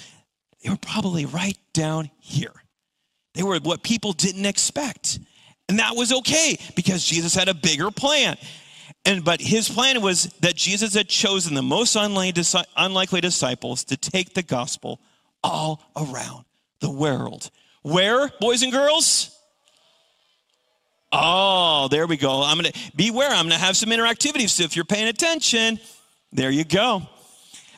they 0.64 0.70
were 0.70 0.78
probably 0.78 1.26
right 1.26 1.58
down 1.74 2.12
here. 2.20 2.54
They 3.34 3.42
were 3.42 3.58
what 3.58 3.82
people 3.82 4.14
didn't 4.14 4.46
expect. 4.46 5.18
And 5.68 5.80
that 5.80 5.96
was 5.96 6.14
okay 6.14 6.60
because 6.76 7.04
Jesus 7.04 7.34
had 7.34 7.50
a 7.50 7.56
bigger 7.56 7.90
plan. 7.90 8.38
And 9.06 9.24
but 9.24 9.42
his 9.42 9.70
plan 9.70 10.02
was 10.02 10.26
that 10.40 10.56
Jesus 10.56 10.94
had 10.94 11.10
chosen 11.10 11.56
the 11.56 11.62
most 11.62 11.96
unlikely 11.96 13.22
disciples 13.22 13.84
to 13.86 13.98
take 13.98 14.34
the 14.34 14.44
gospel 14.44 15.02
all 15.44 15.82
around 15.96 16.46
the 16.80 16.90
world. 16.90 17.50
Where, 17.82 18.30
boys 18.40 18.64
and 18.64 18.72
girls? 18.72 19.38
Oh, 21.12 21.90
there 21.90 22.08
we 22.08 22.18
go. 22.18 22.42
I'm 22.44 22.58
gonna 22.58 22.72
beware. 22.96 23.30
I'm 23.30 23.46
gonna 23.46 23.58
have 23.58 23.76
some 23.76 23.90
interactivity. 23.90 24.50
So 24.50 24.64
if 24.64 24.76
you're 24.76 24.86
paying 24.86 25.10
attention, 25.10 25.80
there 26.32 26.50
you 26.50 26.64
go. 26.64 27.04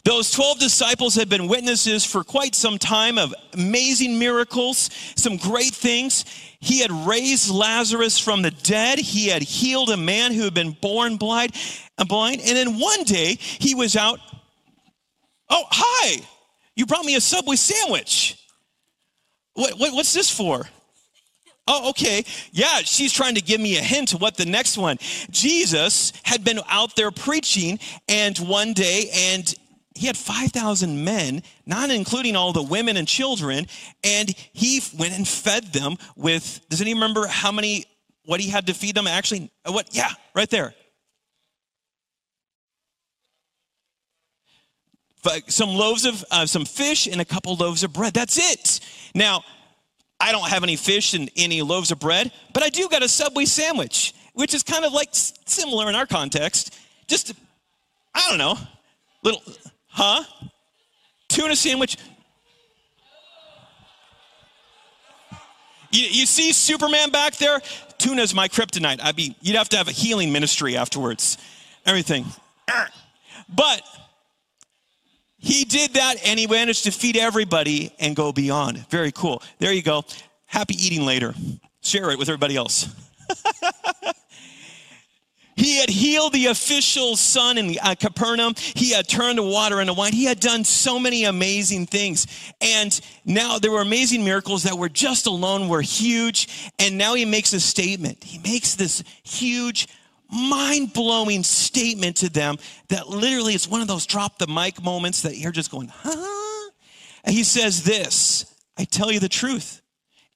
Those 0.06 0.30
12 0.30 0.60
disciples 0.60 1.16
had 1.16 1.30
been 1.30 1.48
witnesses 1.48 2.06
for 2.06 2.24
quite 2.24 2.54
some 2.54 2.78
time 2.78 3.18
of 3.18 3.34
amazing 3.54 4.20
miracles, 4.20 4.92
some 5.16 5.36
great 5.36 5.74
things. 5.74 6.26
He 6.60 6.80
had 6.80 6.92
raised 6.92 7.50
Lazarus 7.50 8.20
from 8.20 8.44
the 8.44 8.52
dead. 8.52 9.00
He 9.00 9.30
had 9.30 9.42
healed 9.42 9.90
a 9.90 9.98
man 9.98 10.32
who 10.32 10.44
had 10.44 10.54
been 10.54 10.78
born 10.80 11.18
blind, 11.18 11.56
uh, 11.98 12.06
blind. 12.06 12.42
And 12.42 12.56
then 12.56 12.80
one 12.80 13.04
day 13.04 13.40
he 13.40 13.74
was 13.74 13.96
out. 13.96 14.20
Oh, 15.50 15.64
hi! 15.72 16.24
You 16.76 16.86
brought 16.86 17.06
me 17.06 17.16
a 17.16 17.22
Subway 17.22 17.56
sandwich. 17.56 18.38
What, 19.56 19.80
what, 19.80 19.92
what's 19.92 20.14
this 20.14 20.30
for? 20.30 20.68
Oh, 21.68 21.90
okay. 21.90 22.24
Yeah, 22.52 22.82
she's 22.84 23.12
trying 23.12 23.34
to 23.36 23.42
give 23.42 23.60
me 23.60 23.78
a 23.78 23.82
hint 23.82 24.14
of 24.14 24.22
what 24.22 24.38
the 24.38 24.46
next 24.46 24.78
one. 24.78 24.98
Jesus 25.32 26.14
had 26.22 26.44
been 26.44 26.60
out 26.70 26.96
there 26.96 27.10
preaching, 27.10 27.80
and 28.08 28.38
one 28.38 28.74
day, 28.74 29.10
and 29.12 29.52
he 29.96 30.08
had 30.08 30.18
5,000 30.18 31.04
men, 31.04 31.42
not 31.66 31.90
including 31.90 32.36
all 32.36 32.52
the 32.52 32.62
women 32.62 32.98
and 32.98 33.08
children, 33.08 33.66
and 34.04 34.30
he 34.52 34.82
went 34.98 35.14
and 35.14 35.26
fed 35.26 35.72
them 35.72 35.96
with, 36.18 36.60
does 36.70 36.82
anyone 36.82 37.02
remember 37.02 37.28
how 37.28 37.52
many, 37.52 37.86
what 38.26 38.42
he 38.42 38.50
had 38.50 38.68
to 38.68 38.74
feed 38.74 38.96
them? 38.96 39.08
Actually, 39.08 39.50
uh, 39.64 39.72
what? 39.72 39.96
Yeah, 39.96 40.10
right 40.36 40.50
there. 40.50 40.76
Some 45.48 45.70
loaves 45.70 46.06
of, 46.06 46.24
uh, 46.30 46.46
some 46.46 46.66
fish 46.66 47.08
and 47.08 47.20
a 47.20 47.26
couple 47.26 47.56
loaves 47.56 47.84
of 47.84 47.92
bread. 47.92 48.14
That's 48.14 48.38
it. 48.38 48.80
Now, 49.16 49.44
I 50.20 50.32
don't 50.32 50.48
have 50.50 50.62
any 50.62 50.76
fish 50.76 51.16
and 51.16 51.32
any 51.36 51.64
loaves 51.64 51.90
of 51.90 52.00
bread, 52.00 52.32
but 52.54 52.62
I 52.62 52.70
do 52.70 52.88
got 52.90 53.02
a 53.02 53.10
Subway 53.10 53.46
sandwich, 53.46 54.14
which 54.34 54.54
is 54.54 54.62
kind 54.62 54.86
of 54.86 54.94
like 54.94 55.10
similar 55.14 55.90
in 55.90 55.96
our 55.96 56.06
context. 56.06 56.78
Just, 57.08 57.34
I 58.14 58.24
don't 58.30 58.38
know, 58.38 58.56
little 59.24 59.42
Huh? 59.96 60.24
Tuna 61.30 61.56
sandwich. 61.56 61.96
You, 65.90 66.04
you 66.04 66.26
see 66.26 66.52
Superman 66.52 67.12
back 67.12 67.38
there? 67.38 67.62
Tuna's 67.98 68.36
my 68.36 68.50
kryptonite. 68.50 69.00
I'd 69.02 69.16
be, 69.16 69.38
you'd 69.40 69.56
have 69.56 69.70
to 69.70 69.78
have 69.78 69.88
a 69.88 69.94
healing 69.94 70.34
ministry 70.34 70.76
afterwards. 70.76 71.38
Everything. 71.86 72.26
But 73.48 73.84
he 75.38 75.64
did 75.64 75.94
that 75.94 76.16
and 76.26 76.38
he 76.38 76.46
managed 76.46 76.84
to 76.84 76.92
feed 76.92 77.16
everybody 77.16 77.94
and 77.98 78.18
go 78.18 78.34
beyond. 78.34 78.86
Very 78.90 79.14
cool. 79.14 79.42
There 79.60 79.72
you 79.72 79.82
go. 79.82 80.04
Happy 80.46 80.76
eating 80.76 81.06
later. 81.06 81.34
Share 81.82 82.10
it 82.12 82.20
with 82.20 82.28
everybody 82.28 82.58
else. 82.58 82.94
He 85.56 85.78
had 85.78 85.90
healed 85.90 86.34
the 86.34 86.48
official 86.48 87.16
son 87.16 87.58
in 87.58 87.78
uh, 87.82 87.96
Capernaum. 87.96 88.56
He 88.58 88.92
had 88.92 89.08
turned 89.08 89.38
the 89.38 89.44
water 89.44 89.80
into 89.80 89.94
wine. 89.94 90.12
He 90.12 90.26
had 90.26 90.40
done 90.40 90.66
so 90.66 91.00
many 91.00 91.24
amazing 91.24 91.86
things. 91.86 92.28
And 92.60 93.00
now 93.24 93.58
there 93.58 93.72
were 93.72 93.82
amazing 93.82 94.26
miracles 94.26 94.64
that 94.64 94.78
were 94.78 94.90
just 94.90 95.28
alone 95.28 95.70
were 95.70 95.82
huge. 95.82 96.72
And 96.78 96.98
now 96.98 97.14
he 97.14 97.24
makes 97.24 97.54
a 97.54 97.62
statement. 97.62 98.24
He 98.24 98.38
makes 98.40 98.76
this 98.76 99.02
huge, 99.24 99.88
mind 100.30 100.92
blowing 100.92 101.44
statement 101.44 102.18
to 102.18 102.30
them 102.30 102.58
that 102.90 103.08
literally 103.08 103.54
is 103.54 103.68
one 103.68 103.82
of 103.82 103.88
those 103.88 104.06
drop 104.06 104.38
the 104.38 104.48
mic 104.48 104.84
moments 104.84 105.22
that 105.22 105.38
you're 105.38 105.54
just 105.54 105.72
going, 105.72 105.88
huh? 105.88 106.72
And 107.24 107.34
he 107.34 107.44
says 107.44 107.84
this 107.84 108.46
I 108.78 108.84
tell 108.84 109.12
you 109.12 109.22
the 109.22 109.30
truth. 109.30 109.82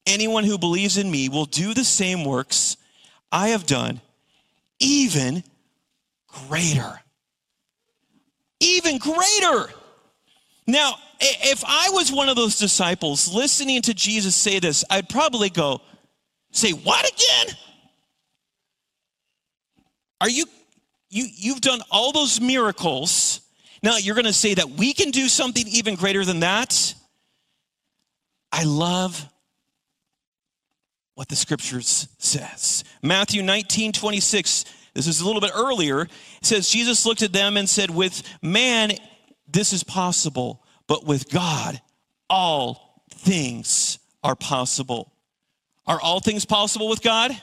Anyone 0.06 0.46
who 0.46 0.58
believes 0.58 0.98
in 0.98 1.12
me 1.12 1.28
will 1.28 1.46
do 1.46 1.74
the 1.74 1.84
same 1.84 2.24
works 2.24 2.78
I 3.32 3.50
have 3.50 3.66
done 3.66 4.02
even 4.80 5.44
greater. 6.28 7.00
Even 8.60 8.98
greater. 8.98 9.70
Now, 10.68 10.96
if 11.20 11.64
I 11.66 11.90
was 11.92 12.12
one 12.12 12.30
of 12.30 12.36
those 12.36 12.58
disciples 12.58 13.34
listening 13.34 13.82
to 13.84 13.94
Jesus 13.94 14.36
say 14.36 14.60
this, 14.60 14.84
I'd 14.90 15.10
probably 15.10 15.50
go, 15.50 15.82
say, 16.52 16.72
What 16.72 17.08
again? 17.08 17.56
Are 20.22 20.30
you, 20.30 20.46
you, 21.10 21.26
you've 21.34 21.62
done 21.62 21.82
all 21.90 22.12
those 22.12 22.42
miracles. 22.42 23.42
Now 23.82 23.98
you're 23.98 24.16
going 24.16 24.26
to 24.26 24.34
say 24.34 24.54
that 24.54 24.72
we 24.72 24.94
can 24.94 25.12
do 25.12 25.28
something 25.30 25.66
even 25.68 25.96
greater 25.96 26.26
than 26.26 26.42
that? 26.42 26.94
I 28.52 28.66
love 28.66 29.26
what 31.20 31.28
the 31.28 31.36
scriptures 31.36 32.08
says. 32.18 32.86
Matthew 33.04 33.44
19, 33.44 33.92
26, 33.92 34.64
this 34.94 35.06
is 35.06 35.20
a 35.20 35.26
little 35.26 35.42
bit 35.42 35.52
earlier. 35.54 36.08
Says, 36.42 36.70
Jesus 36.70 37.06
looked 37.06 37.24
at 37.24 37.34
them 37.34 37.58
and 37.58 37.68
said, 37.68 37.90
With 37.90 38.24
man, 38.42 38.92
this 39.46 39.74
is 39.74 39.84
possible, 39.84 40.64
but 40.88 41.06
with 41.06 41.30
God, 41.30 41.82
all 42.30 43.04
things 43.10 44.00
are 44.24 44.38
possible. 44.38 45.12
Are 45.86 46.00
all 46.00 46.22
things 46.22 46.46
possible 46.46 46.88
with 46.88 47.02
God? 47.02 47.38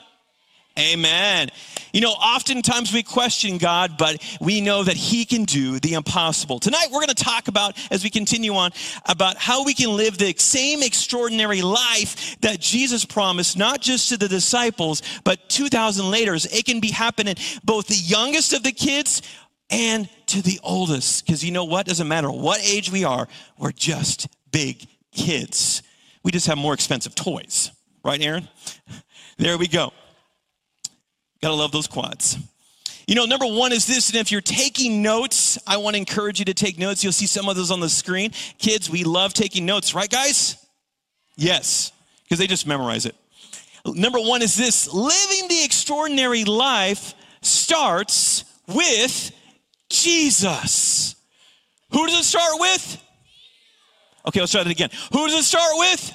Amen. 0.77 1.49
You 1.91 2.01
know, 2.01 2.11
oftentimes 2.11 2.93
we 2.93 3.01
question 3.01 3.57
God, 3.57 3.97
but 3.97 4.21
we 4.39 4.61
know 4.61 4.83
that 4.83 4.95
He 4.95 5.25
can 5.25 5.45
do 5.45 5.79
the 5.79 5.93
impossible. 5.93 6.59
Tonight, 6.59 6.89
we're 6.91 6.99
going 6.99 7.07
to 7.07 7.15
talk 7.23 7.47
about, 7.47 7.75
as 7.89 8.03
we 8.03 8.11
continue 8.11 8.53
on, 8.53 8.71
about 9.05 9.37
how 9.37 9.63
we 9.63 9.73
can 9.73 9.95
live 9.97 10.17
the 10.19 10.35
same 10.37 10.83
extraordinary 10.83 11.63
life 11.63 12.39
that 12.41 12.59
Jesus 12.59 13.05
promised, 13.05 13.57
not 13.57 13.81
just 13.81 14.09
to 14.09 14.17
the 14.17 14.27
disciples, 14.27 15.01
but 15.23 15.49
2,000 15.49 16.11
later. 16.11 16.35
It 16.35 16.65
can 16.65 16.79
be 16.79 16.91
happening 16.91 17.35
both 17.63 17.87
the 17.87 17.95
youngest 17.95 18.53
of 18.53 18.61
the 18.61 18.71
kids 18.71 19.23
and 19.71 20.07
to 20.27 20.43
the 20.43 20.59
oldest. 20.63 21.25
Because 21.25 21.43
you 21.43 21.51
know 21.51 21.65
what? 21.65 21.87
Doesn't 21.87 22.07
matter 22.07 22.29
what 22.29 22.59
age 22.63 22.91
we 22.91 23.03
are, 23.03 23.27
we're 23.57 23.71
just 23.71 24.27
big 24.51 24.85
kids. 25.11 25.81
We 26.23 26.31
just 26.31 26.45
have 26.45 26.57
more 26.57 26.75
expensive 26.75 27.15
toys. 27.15 27.71
Right, 28.03 28.21
Aaron? 28.21 28.47
There 29.39 29.55
we 29.59 29.67
go. 29.67 29.93
Gotta 31.41 31.55
love 31.55 31.71
those 31.71 31.87
quads. 31.87 32.37
You 33.07 33.15
know, 33.15 33.25
number 33.25 33.45
one 33.45 33.71
is 33.71 33.85
this, 33.85 34.09
and 34.09 34.17
if 34.19 34.33
you're 34.33 34.41
taking 34.41 35.01
notes, 35.01 35.57
I 35.65 35.77
want 35.77 35.95
to 35.95 35.97
encourage 35.97 36.39
you 36.39 36.45
to 36.45 36.53
take 36.53 36.77
notes. 36.77 37.03
You'll 37.03 37.13
see 37.13 37.25
some 37.25 37.47
of 37.47 37.55
those 37.55 37.71
on 37.71 37.79
the 37.79 37.89
screen. 37.89 38.31
Kids, 38.57 38.89
we 38.89 39.05
love 39.05 39.33
taking 39.33 39.65
notes, 39.65 39.95
right, 39.95 40.09
guys? 40.09 40.57
Yes, 41.37 41.93
because 42.23 42.37
they 42.39 42.47
just 42.47 42.67
memorize 42.67 43.05
it. 43.05 43.15
Number 43.85 44.19
one 44.19 44.41
is 44.41 44.55
this 44.55 44.91
living 44.93 45.47
the 45.47 45.63
extraordinary 45.63 46.43
life 46.43 47.13
starts 47.41 48.43
with 48.67 49.31
Jesus. 49.89 51.15
Who 51.91 52.05
does 52.07 52.19
it 52.19 52.23
start 52.25 52.59
with? 52.59 53.01
Okay, 54.27 54.41
let's 54.41 54.51
try 54.51 54.63
that 54.63 54.69
again. 54.69 54.89
Who 55.13 55.27
does 55.27 55.39
it 55.39 55.43
start 55.43 55.71
with? 55.75 56.13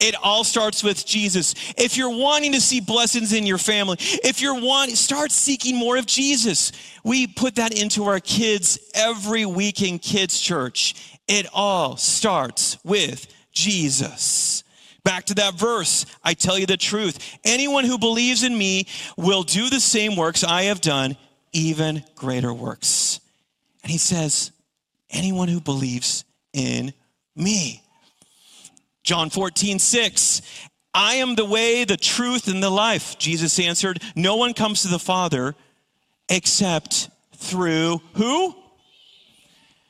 It 0.00 0.14
all 0.22 0.44
starts 0.44 0.84
with 0.84 1.04
Jesus. 1.04 1.54
If 1.76 1.96
you're 1.96 2.16
wanting 2.16 2.52
to 2.52 2.60
see 2.60 2.80
blessings 2.80 3.32
in 3.32 3.46
your 3.46 3.58
family, 3.58 3.96
if 4.00 4.40
you're 4.40 4.60
wanting, 4.60 4.94
start 4.94 5.32
seeking 5.32 5.76
more 5.76 5.96
of 5.96 6.06
Jesus. 6.06 6.70
We 7.02 7.26
put 7.26 7.56
that 7.56 7.76
into 7.76 8.04
our 8.04 8.20
kids 8.20 8.78
every 8.94 9.44
week 9.44 9.82
in 9.82 9.98
kids' 9.98 10.38
church. 10.38 11.18
It 11.26 11.46
all 11.52 11.96
starts 11.96 12.78
with 12.84 13.26
Jesus. 13.52 14.62
Back 15.02 15.24
to 15.26 15.34
that 15.34 15.54
verse, 15.54 16.06
I 16.22 16.34
tell 16.34 16.58
you 16.58 16.66
the 16.66 16.76
truth. 16.76 17.18
Anyone 17.42 17.84
who 17.84 17.98
believes 17.98 18.44
in 18.44 18.56
me 18.56 18.86
will 19.16 19.42
do 19.42 19.68
the 19.68 19.80
same 19.80 20.16
works 20.16 20.44
I 20.44 20.64
have 20.64 20.80
done, 20.80 21.16
even 21.52 22.04
greater 22.14 22.52
works. 22.54 23.20
And 23.82 23.90
he 23.90 23.98
says, 23.98 24.52
anyone 25.10 25.48
who 25.48 25.60
believes 25.60 26.24
in 26.52 26.92
me. 27.34 27.82
John 29.08 29.30
14, 29.30 29.78
6. 29.78 30.42
I 30.92 31.14
am 31.14 31.34
the 31.34 31.46
way, 31.46 31.84
the 31.84 31.96
truth, 31.96 32.46
and 32.46 32.62
the 32.62 32.68
life. 32.68 33.16
Jesus 33.18 33.58
answered, 33.58 34.02
No 34.14 34.36
one 34.36 34.52
comes 34.52 34.82
to 34.82 34.88
the 34.88 34.98
Father 34.98 35.54
except 36.28 37.08
through 37.34 38.02
who? 38.12 38.54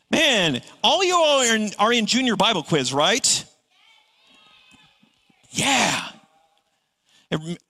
Man, 0.09 0.63
all 0.85 1.03
you 1.03 1.17
all 1.17 1.41
are 1.41 1.57
in, 1.57 1.71
are 1.81 1.93
in 1.93 2.07
junior 2.07 2.37
Bible 2.37 2.63
quiz, 2.63 2.93
right? 2.93 3.45
Yeah. 5.51 6.01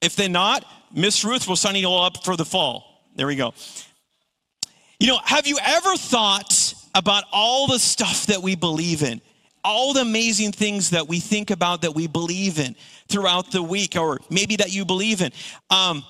If, 0.03 0.17
they're 0.17 0.29
not, 0.29 0.67
Miss 0.93 1.25
Ruth 1.25 1.49
will 1.49 1.57
sign 1.57 1.77
you 1.77 1.87
all 1.87 2.05
up 2.05 2.25
for 2.27 2.37
the 2.37 2.45
fall. 2.45 3.09
There 3.17 3.27
we 3.27 3.37
go. 3.37 3.55
You 5.01 5.07
know, 5.07 5.21
have 5.25 5.47
you 5.47 5.59
ever 5.65 5.97
thought 5.97 6.75
about 6.95 7.25
all 7.33 7.69
the 7.69 7.79
stuff 7.79 8.27
that 8.27 8.43
we 8.43 8.55
believe 8.55 9.03
in? 9.03 9.23
All 9.69 9.93
the 9.93 10.01
amazing 10.01 10.51
things 10.51 10.91
that 10.91 11.09
we 11.09 11.21
think 11.21 11.51
about 11.51 11.83
that 11.83 11.95
we 11.95 12.07
believe 12.07 12.59
in 12.59 12.75
throughout 13.09 13.53
the 13.53 13.63
week, 13.63 13.97
or 13.97 14.19
maybe 14.31 14.57
that 14.57 14.73
you 14.73 14.87
believe 14.87 15.21
in. 15.21 15.31
Um, 15.69 16.05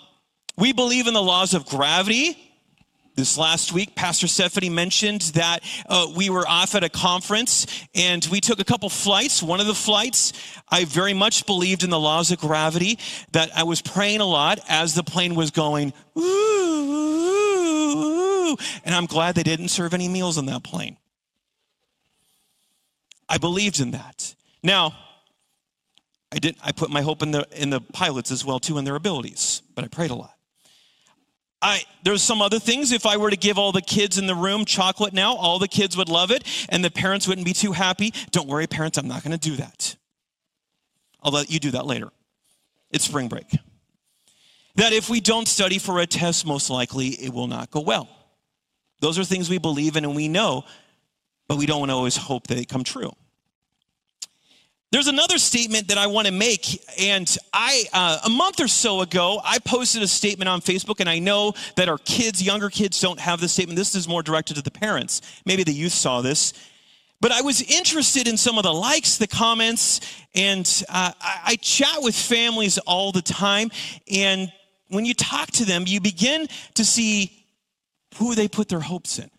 we 0.57 0.73
believe 0.73 1.09
in 1.09 1.15
the 1.15 1.23
laws 1.23 1.55
of 1.55 1.67
gravity. 1.67 2.39
This 3.17 3.37
last 3.37 3.73
week, 3.73 3.97
Pastor 3.97 4.29
Stephanie 4.29 4.71
mentioned 4.71 5.23
that 5.35 5.65
uh, 5.89 6.07
we 6.17 6.31
were 6.31 6.47
off 6.47 6.77
at 6.77 6.85
a 6.85 6.89
conference 6.89 7.67
and 7.97 8.25
we 8.31 8.41
took 8.41 8.61
a 8.61 8.65
couple 8.65 8.89
flights. 8.89 9.43
One 9.43 9.59
of 9.59 9.67
the 9.67 9.75
flights, 9.75 10.33
I 10.69 10.85
very 10.85 11.15
much 11.15 11.45
believed 11.45 11.83
in 11.83 11.91
the 11.91 11.99
laws 11.99 12.31
of 12.31 12.39
gravity, 12.39 12.97
that 13.33 13.51
I 13.57 13.65
was 13.65 13.83
praying 13.83 14.21
a 14.21 14.25
lot 14.25 14.61
as 14.69 14.95
the 14.95 15.03
plane 15.03 15.35
was 15.35 15.51
going, 15.51 15.93
ooh, 16.17 16.23
ooh, 16.23 17.97
ooh. 18.53 18.57
and 18.85 18.95
I'm 18.95 19.07
glad 19.07 19.35
they 19.35 19.43
didn't 19.43 19.71
serve 19.71 19.95
any 19.95 20.07
meals 20.07 20.39
on 20.39 20.47
that 20.47 20.63
plane. 20.63 20.97
I 23.29 23.39
believed 23.39 23.81
in 23.81 23.91
that. 23.93 24.35
Now, 24.63 24.95
I 26.33 26.39
didn't 26.39 26.59
I 26.63 26.73
put 26.73 26.91
my 26.91 27.03
hope 27.03 27.23
in 27.23 27.31
the 27.31 27.47
in 27.53 27.71
the 27.71 27.81
pilots 27.81 28.31
as 28.31 28.45
well 28.45 28.61
too 28.61 28.79
and 28.79 28.87
their 28.87 28.97
abilities, 28.97 29.63
but 29.75 29.85
I 29.85 29.89
prayed 29.89 30.11
a 30.11 30.15
lot. 30.15 30.35
I 31.61 31.83
there's 32.05 32.23
some 32.23 32.43
other 32.43 32.59
things 32.59 32.93
if 32.93 33.07
I 33.07 33.17
were 33.17 33.31
to 33.31 33.37
give 33.37 33.59
all 33.59 33.73
the 33.73 33.83
kids 33.83 34.19
in 34.19 34.27
the 34.27 34.35
room 34.35 34.65
chocolate 34.65 35.13
now, 35.13 35.35
all 35.35 35.59
the 35.59 35.69
kids 35.69 35.97
would 35.97 36.09
love 36.09 36.31
it 36.31 36.45
and 36.69 36.85
the 36.85 36.91
parents 36.91 37.27
wouldn't 37.27 37.47
be 37.47 37.53
too 37.53 37.73
happy. 37.73 38.13
Don't 38.31 38.49
worry 38.49 38.67
parents, 38.67 38.99
I'm 38.99 39.09
not 39.09 39.25
going 39.25 39.37
to 39.37 39.51
do 39.51 39.57
that. 39.57 39.97
I'll 41.23 41.33
let 41.33 41.51
you 41.51 41.59
do 41.59 41.73
that 41.73 41.87
later. 41.87 42.11
It's 42.91 43.05
spring 43.05 43.29
break. 43.29 43.51
That 44.77 44.93
if 44.93 45.11
we 45.11 45.21
don't 45.21 45.49
study 45.49 45.79
for 45.79 45.99
a 45.99 46.07
test 46.07 46.47
most 46.47 46.69
likely 46.71 47.09
it 47.09 47.33
will 47.33 47.49
not 47.49 47.71
go 47.71 47.81
well. 47.81 48.09
Those 49.01 49.19
are 49.19 49.25
things 49.25 49.49
we 49.49 49.59
believe 49.59 49.97
in 49.97 50.05
and 50.05 50.15
we 50.15 50.29
know 50.29 50.65
but 51.49 51.57
we 51.57 51.67
don't 51.67 51.91
always 51.91 52.17
hope 52.17 52.47
that 52.47 52.55
they 52.55 52.65
come 52.65 52.85
true. 52.85 53.13
There's 54.91 55.07
another 55.07 55.37
statement 55.37 55.89
that 55.89 55.99
I 55.99 56.07
want 56.07 56.29
to 56.29 56.33
make, 56.33 56.83
and 56.99 57.37
I 57.53 57.85
uh, 57.93 58.21
a 58.25 58.31
month 58.31 58.59
or 58.59 58.69
so 58.69 59.03
ago 59.03 59.39
I 59.45 59.59
posted 59.59 60.03
a 60.03 60.09
statement 60.09 60.49
on 60.49 60.63
Facebook, 60.63 61.01
and 61.01 61.11
I 61.11 61.19
know 61.19 61.53
that 61.77 61.91
our 61.91 61.99
kids, 61.99 62.43
younger 62.43 62.71
kids, 62.71 62.99
don't 62.99 63.21
have 63.21 63.39
this 63.39 63.53
statement. 63.53 63.77
This 63.77 63.95
is 63.95 64.09
more 64.09 64.23
directed 64.23 64.55
to 64.55 64.63
the 64.63 64.71
parents. 64.71 65.21
Maybe 65.45 65.63
the 65.63 65.75
youth 65.75 65.93
saw 65.93 66.23
this, 66.23 66.55
but 67.21 67.33
I 67.33 67.43
was 67.43 67.61
interested 67.61 68.27
in 68.27 68.39
some 68.39 68.57
of 68.57 68.63
the 68.63 68.73
likes, 68.73 69.19
the 69.19 69.27
comments, 69.27 70.01
and 70.35 70.67
uh, 70.89 71.13
I, 71.21 71.41
I 71.45 71.57
chat 71.57 71.99
with 72.01 72.15
families 72.15 72.79
all 72.79 73.13
the 73.13 73.21
time, 73.21 73.71
and 74.11 74.51
when 74.89 75.05
you 75.05 75.13
talk 75.13 75.51
to 75.51 75.67
them, 75.67 75.85
you 75.87 76.01
begin 76.01 76.49
to 76.75 76.85
see 76.85 77.45
who 78.17 78.35
they 78.35 78.49
put 78.49 78.71
their 78.71 78.81
hopes 78.81 79.19
in 79.19 79.31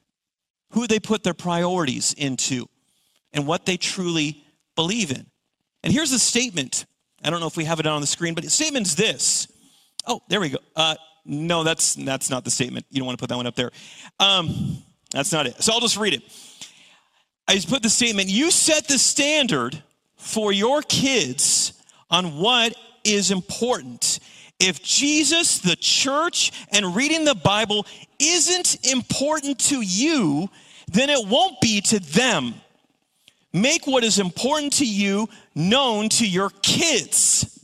who 0.71 0.87
they 0.87 0.99
put 0.99 1.23
their 1.23 1.33
priorities 1.33 2.13
into, 2.13 2.67
and 3.33 3.47
what 3.47 3.65
they 3.65 3.77
truly 3.77 4.43
believe 4.75 5.11
in. 5.11 5.25
And 5.83 5.93
here's 5.93 6.11
a 6.11 6.19
statement. 6.19 6.85
I 7.23 7.29
don't 7.29 7.39
know 7.39 7.47
if 7.47 7.57
we 7.57 7.65
have 7.65 7.79
it 7.79 7.85
on 7.85 8.01
the 8.01 8.07
screen, 8.07 8.33
but 8.33 8.43
the 8.43 8.49
statement's 8.49 8.95
this. 8.95 9.47
Oh, 10.07 10.21
there 10.29 10.39
we 10.39 10.49
go. 10.49 10.59
Uh, 10.75 10.95
no, 11.25 11.63
that's 11.63 11.95
that's 11.95 12.29
not 12.29 12.43
the 12.43 12.51
statement. 12.51 12.85
You 12.89 12.99
don't 12.99 13.05
want 13.05 13.17
to 13.17 13.21
put 13.21 13.29
that 13.29 13.37
one 13.37 13.47
up 13.47 13.55
there. 13.55 13.71
Um, 14.19 14.77
that's 15.11 15.31
not 15.31 15.47
it. 15.47 15.61
So 15.61 15.73
I'll 15.73 15.79
just 15.79 15.97
read 15.97 16.13
it. 16.13 16.23
I 17.47 17.55
just 17.55 17.69
put 17.69 17.83
the 17.83 17.89
statement. 17.89 18.29
You 18.29 18.51
set 18.51 18.87
the 18.87 18.99
standard 18.99 19.81
for 20.17 20.51
your 20.51 20.81
kids 20.81 21.73
on 22.09 22.37
what 22.37 22.75
is 23.03 23.31
important. 23.31 24.19
If 24.59 24.83
Jesus, 24.83 25.59
the 25.59 25.75
church, 25.75 26.51
and 26.71 26.95
reading 26.95 27.23
the 27.23 27.35
Bible 27.35 27.85
isn't 28.19 28.85
important 28.85 29.59
to 29.69 29.81
you, 29.81 30.49
then 30.91 31.09
it 31.09 31.27
won't 31.27 31.61
be 31.61 31.81
to 31.81 31.99
them. 31.99 32.55
Make 33.53 33.87
what 33.87 34.03
is 34.03 34.19
important 34.19 34.73
to 34.73 34.85
you 34.85 35.29
known 35.55 36.09
to 36.09 36.27
your 36.27 36.49
kids. 36.61 37.55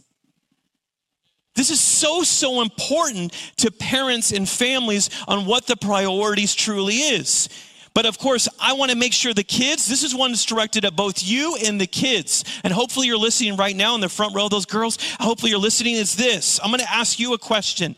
This 1.54 1.70
is 1.70 1.80
so, 1.80 2.24
so 2.24 2.62
important 2.62 3.34
to 3.58 3.72
parents 3.72 4.32
and 4.32 4.48
families 4.48 5.10
on 5.28 5.46
what 5.46 5.68
the 5.68 5.78
priorities 5.78 6.54
truly 6.54 6.96
is. 6.96 7.50
But 7.96 8.06
of 8.06 8.20
course, 8.20 8.50
I 8.60 8.74
want 8.74 8.92
to 8.92 8.98
make 8.98 9.14
sure 9.14 9.34
the 9.34 9.42
kids, 9.42 9.88
this 9.88 10.04
is 10.04 10.14
one 10.14 10.32
that's 10.32 10.44
directed 10.44 10.84
at 10.84 10.98
both 10.98 11.24
you 11.24 11.56
and 11.66 11.80
the 11.80 11.88
kids. 11.88 12.44
And 12.66 12.74
hopefully 12.74 13.08
you're 13.08 13.18
listening 13.18 13.56
right 13.56 13.76
now 13.76 13.96
in 13.96 14.02
the 14.02 14.10
front 14.10 14.36
row, 14.36 14.50
those 14.50 14.66
girls. 14.66 14.98
Hopefully 15.22 15.50
you're 15.50 15.60
listening. 15.60 15.96
Is 15.96 16.14
this 16.14 16.60
I'm 16.60 16.70
going 16.70 16.82
to 16.82 16.92
ask 16.92 17.20
you 17.20 17.34
a 17.34 17.38
question. 17.38 17.96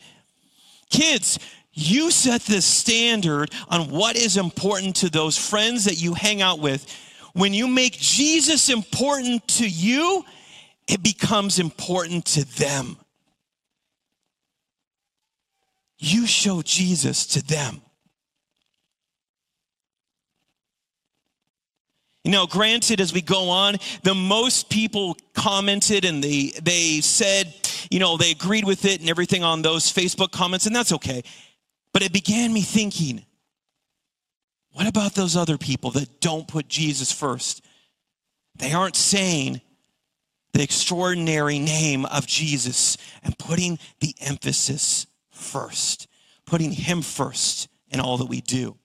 Kids, 0.88 1.40
you 1.72 2.12
set 2.12 2.42
the 2.42 2.62
standard 2.62 3.50
on 3.68 3.90
what 3.90 4.16
is 4.16 4.36
important 4.36 4.96
to 4.96 5.10
those 5.10 5.36
friends 5.36 5.84
that 5.84 6.00
you 6.00 6.14
hang 6.14 6.42
out 6.42 6.60
with. 6.60 6.86
When 7.34 7.52
you 7.52 7.66
make 7.66 7.98
Jesus 7.98 8.68
important 8.68 9.46
to 9.48 9.68
you, 9.68 10.24
it 10.86 11.02
becomes 11.02 11.58
important 11.58 12.24
to 12.26 12.44
them. 12.56 12.96
You 15.98 16.24
show 16.26 16.62
Jesus 16.62 17.26
to 17.26 17.42
them. 17.42 17.82
Know, 22.28 22.46
granted, 22.46 23.00
as 23.00 23.12
we 23.12 23.22
go 23.22 23.48
on, 23.48 23.76
the 24.02 24.14
most 24.14 24.68
people 24.68 25.16
commented 25.32 26.04
and 26.04 26.22
they, 26.22 26.52
they 26.62 27.00
said, 27.00 27.54
you 27.90 27.98
know, 27.98 28.18
they 28.18 28.30
agreed 28.30 28.66
with 28.66 28.84
it 28.84 29.00
and 29.00 29.08
everything 29.08 29.42
on 29.42 29.62
those 29.62 29.90
Facebook 29.90 30.30
comments, 30.30 30.66
and 30.66 30.76
that's 30.76 30.92
okay. 30.92 31.22
But 31.94 32.02
it 32.02 32.12
began 32.12 32.52
me 32.52 32.60
thinking, 32.60 33.24
what 34.72 34.86
about 34.86 35.14
those 35.14 35.36
other 35.36 35.56
people 35.56 35.90
that 35.92 36.20
don't 36.20 36.46
put 36.46 36.68
Jesus 36.68 37.10
first? 37.10 37.64
They 38.56 38.72
aren't 38.72 38.96
saying 38.96 39.62
the 40.52 40.62
extraordinary 40.62 41.58
name 41.58 42.04
of 42.04 42.26
Jesus 42.26 42.98
and 43.24 43.38
putting 43.38 43.78
the 44.00 44.14
emphasis 44.20 45.06
first, 45.30 46.06
putting 46.44 46.72
Him 46.72 47.00
first 47.00 47.68
in 47.88 48.00
all 48.00 48.18
that 48.18 48.26
we 48.26 48.42
do. 48.42 48.76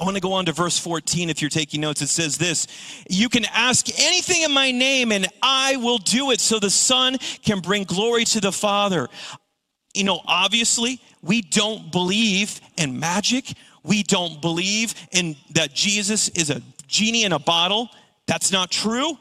I 0.00 0.04
want 0.04 0.16
to 0.16 0.20
go 0.22 0.32
on 0.32 0.46
to 0.46 0.52
verse 0.52 0.78
14 0.78 1.28
if 1.28 1.42
you're 1.42 1.50
taking 1.50 1.82
notes. 1.82 2.00
It 2.00 2.08
says 2.08 2.38
this 2.38 2.66
You 3.10 3.28
can 3.28 3.44
ask 3.52 3.86
anything 4.00 4.42
in 4.42 4.50
my 4.50 4.70
name, 4.70 5.12
and 5.12 5.28
I 5.42 5.76
will 5.76 5.98
do 5.98 6.30
it 6.30 6.40
so 6.40 6.58
the 6.58 6.70
Son 6.70 7.18
can 7.44 7.60
bring 7.60 7.84
glory 7.84 8.24
to 8.24 8.40
the 8.40 8.50
Father. 8.50 9.08
You 9.92 10.04
know, 10.04 10.22
obviously, 10.26 11.02
we 11.20 11.42
don't 11.42 11.92
believe 11.92 12.60
in 12.78 12.98
magic. 12.98 13.52
We 13.82 14.02
don't 14.02 14.40
believe 14.40 14.94
in 15.12 15.36
that 15.54 15.74
Jesus 15.74 16.28
is 16.30 16.48
a 16.48 16.62
genie 16.86 17.24
in 17.24 17.32
a 17.32 17.38
bottle. 17.38 17.90
That's 18.26 18.50
not 18.50 18.70
true. 18.70 19.18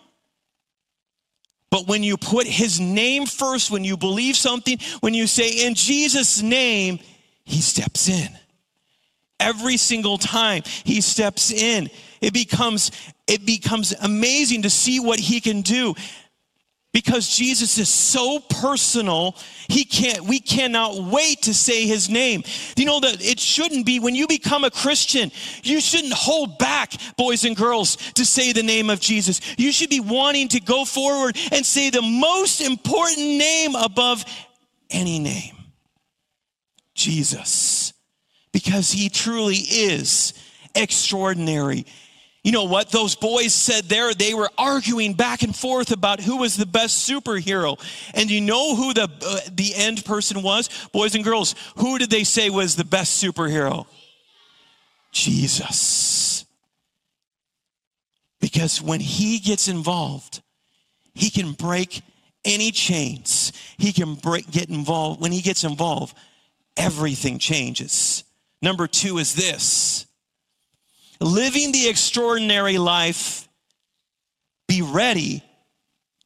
But 1.71 1.87
when 1.87 2.03
you 2.03 2.17
put 2.17 2.47
his 2.47 2.79
name 2.79 3.25
first, 3.25 3.69
when 3.69 3.83
you 3.83 3.97
believe 3.97 4.35
something, 4.35 4.79
when 5.01 5.13
you 5.13 5.27
say, 5.27 5.65
in 5.65 5.75
Jesus' 5.75 6.41
name, 6.41 6.99
he 7.43 7.61
steps 7.61 8.07
in. 8.07 8.29
Every 9.39 9.77
single 9.77 10.17
time 10.17 10.63
he 10.83 11.01
steps 11.01 11.51
in, 11.51 11.89
it 12.21 12.33
becomes, 12.33 12.91
it 13.27 13.45
becomes 13.45 13.93
amazing 14.01 14.63
to 14.63 14.69
see 14.69 14.99
what 14.99 15.19
he 15.19 15.39
can 15.39 15.61
do. 15.61 15.95
because 16.91 17.29
Jesus 17.29 17.77
is 17.77 17.87
so 17.87 18.39
personal, 18.39 19.35
he 19.67 19.85
can't, 19.85 20.21
we 20.21 20.39
cannot 20.39 20.95
wait 21.03 21.43
to 21.43 21.53
say 21.53 21.85
his 21.85 22.09
name. 22.09 22.43
You 22.75 22.85
know 22.85 22.99
that 23.01 23.23
it 23.23 23.39
shouldn't 23.39 23.85
be 23.85 23.99
when 23.99 24.15
you 24.15 24.27
become 24.27 24.63
a 24.63 24.71
Christian, 24.71 25.31
you 25.63 25.81
shouldn't 25.81 26.13
hold 26.13 26.57
back, 26.57 26.93
boys 27.15 27.45
and 27.45 27.55
girls, 27.55 27.97
to 28.13 28.25
say 28.25 28.53
the 28.53 28.63
name 28.63 28.89
of 28.89 28.99
Jesus. 28.99 29.39
You 29.57 29.71
should 29.71 29.89
be 29.89 29.99
wanting 29.99 30.47
to 30.49 30.59
go 30.59 30.83
forward 30.83 31.37
and 31.51 31.63
say 31.65 31.89
the 31.91 32.01
most 32.01 32.59
important 32.59 33.19
name 33.19 33.75
above 33.75 34.25
any 34.89 35.19
name 35.19 35.55
Jesus, 36.95 37.49
because 38.51 38.91
he 38.91 39.09
truly 39.09 39.57
is 39.57 40.33
extraordinary. 40.75 41.85
You 42.43 42.53
know 42.53 42.63
what? 42.63 42.89
Those 42.89 43.15
boys 43.15 43.53
said 43.53 43.85
there, 43.85 44.13
they 44.13 44.33
were 44.33 44.49
arguing 44.57 45.13
back 45.13 45.43
and 45.43 45.55
forth 45.55 45.91
about 45.91 46.21
who 46.21 46.37
was 46.37 46.55
the 46.55 46.65
best 46.65 47.09
superhero. 47.09 47.77
And 48.13 48.31
you 48.31 48.39
know 48.39 48.75
who 48.75 48.93
the, 48.93 49.03
uh, 49.03 49.39
the 49.51 49.75
end 49.75 50.05
person 50.05 50.41
was? 50.41 50.69
Boys 50.93 51.15
and 51.15 51.23
girls, 51.23 51.53
who 51.75 51.97
did 51.97 52.09
they 52.09 52.23
say 52.23 52.49
was 52.49 52.75
the 52.75 52.85
best 52.85 53.21
superhero? 53.21 53.87
Jesus. 55.11 56.45
Because 58.39 58.81
when 58.81 59.01
he 59.01 59.39
gets 59.39 59.67
involved, 59.67 60.41
he 61.13 61.29
can 61.29 61.51
break 61.51 62.01
any 62.45 62.71
chains. 62.71 63.51
He 63.77 63.91
can 63.91 64.15
break, 64.15 64.49
get 64.49 64.69
involved. 64.69 65.19
When 65.19 65.33
he 65.33 65.41
gets 65.41 65.65
involved, 65.65 66.15
everything 66.77 67.37
changes. 67.37 68.23
Number 68.61 68.87
two 68.87 69.17
is 69.17 69.35
this 69.35 70.05
living 71.21 71.71
the 71.71 71.87
extraordinary 71.89 72.77
life, 72.77 73.47
be 74.67 74.81
ready 74.81 75.43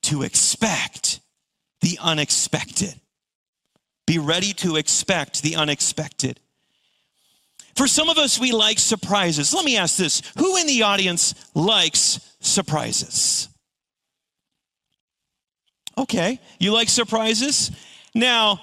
to 0.04 0.24
expect 0.24 1.20
the 1.82 1.98
unexpected. 2.02 2.94
Be 4.06 4.20
ready 4.20 4.54
to 4.54 4.76
expect 4.76 5.42
the 5.42 5.56
unexpected. 5.56 6.40
For 7.76 7.88
some 7.88 8.10
of 8.10 8.18
us, 8.18 8.40
we 8.40 8.52
like 8.52 8.78
surprises. 8.78 9.54
Let 9.54 9.66
me 9.66 9.78
ask 9.78 9.98
this 9.98 10.22
who 10.38 10.58
in 10.58 10.68
the 10.68 10.84
audience 10.84 11.34
likes 11.56 12.20
surprises? 12.40 13.50
Okay, 15.98 16.40
you 16.60 16.74
like 16.74 16.90
surprises? 16.90 17.72
Now, 18.14 18.60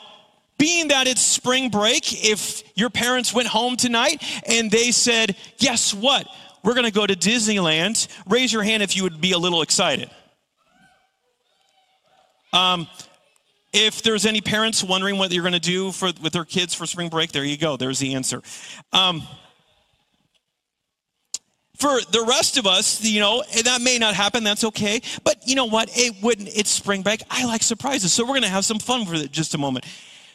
being 0.60 0.88
that 0.88 1.08
it's 1.08 1.22
spring 1.22 1.70
break, 1.70 2.24
if 2.24 2.62
your 2.76 2.90
parents 2.90 3.34
went 3.34 3.48
home 3.48 3.76
tonight 3.76 4.22
and 4.46 4.70
they 4.70 4.92
said, 4.92 5.34
Guess 5.58 5.94
what? 5.94 6.28
We're 6.62 6.74
gonna 6.74 6.90
go 6.90 7.06
to 7.06 7.14
Disneyland, 7.14 8.06
raise 8.28 8.52
your 8.52 8.62
hand 8.62 8.82
if 8.82 8.94
you 8.94 9.02
would 9.02 9.20
be 9.20 9.32
a 9.32 9.38
little 9.38 9.62
excited. 9.62 10.10
Um, 12.52 12.86
if 13.72 14.02
there's 14.02 14.26
any 14.26 14.40
parents 14.40 14.82
wondering 14.82 15.16
what 15.16 15.32
you're 15.32 15.42
going 15.42 15.52
to 15.52 15.60
do 15.60 15.92
for, 15.92 16.06
with 16.20 16.32
their 16.32 16.44
kids 16.44 16.74
for 16.74 16.86
spring 16.86 17.08
break, 17.08 17.30
there 17.30 17.44
you 17.44 17.56
go. 17.56 17.76
There's 17.76 18.00
the 18.00 18.14
answer. 18.14 18.42
Um, 18.92 19.22
for 21.78 22.00
the 22.10 22.24
rest 22.28 22.58
of 22.58 22.66
us, 22.66 23.02
you 23.02 23.20
know, 23.20 23.42
that 23.64 23.80
may 23.80 23.96
not 23.98 24.14
happen. 24.14 24.44
That's 24.44 24.64
okay. 24.64 25.00
But 25.24 25.46
you 25.46 25.54
know 25.54 25.64
what? 25.64 25.88
It 25.92 26.22
wouldn't. 26.22 26.48
It's 26.48 26.68
spring 26.68 27.02
break. 27.02 27.22
I 27.30 27.46
like 27.46 27.62
surprises, 27.62 28.12
so 28.12 28.24
we're 28.24 28.30
going 28.30 28.42
to 28.42 28.48
have 28.48 28.64
some 28.64 28.78
fun 28.78 29.06
for 29.06 29.16
just 29.28 29.54
a 29.54 29.58
moment. 29.58 29.86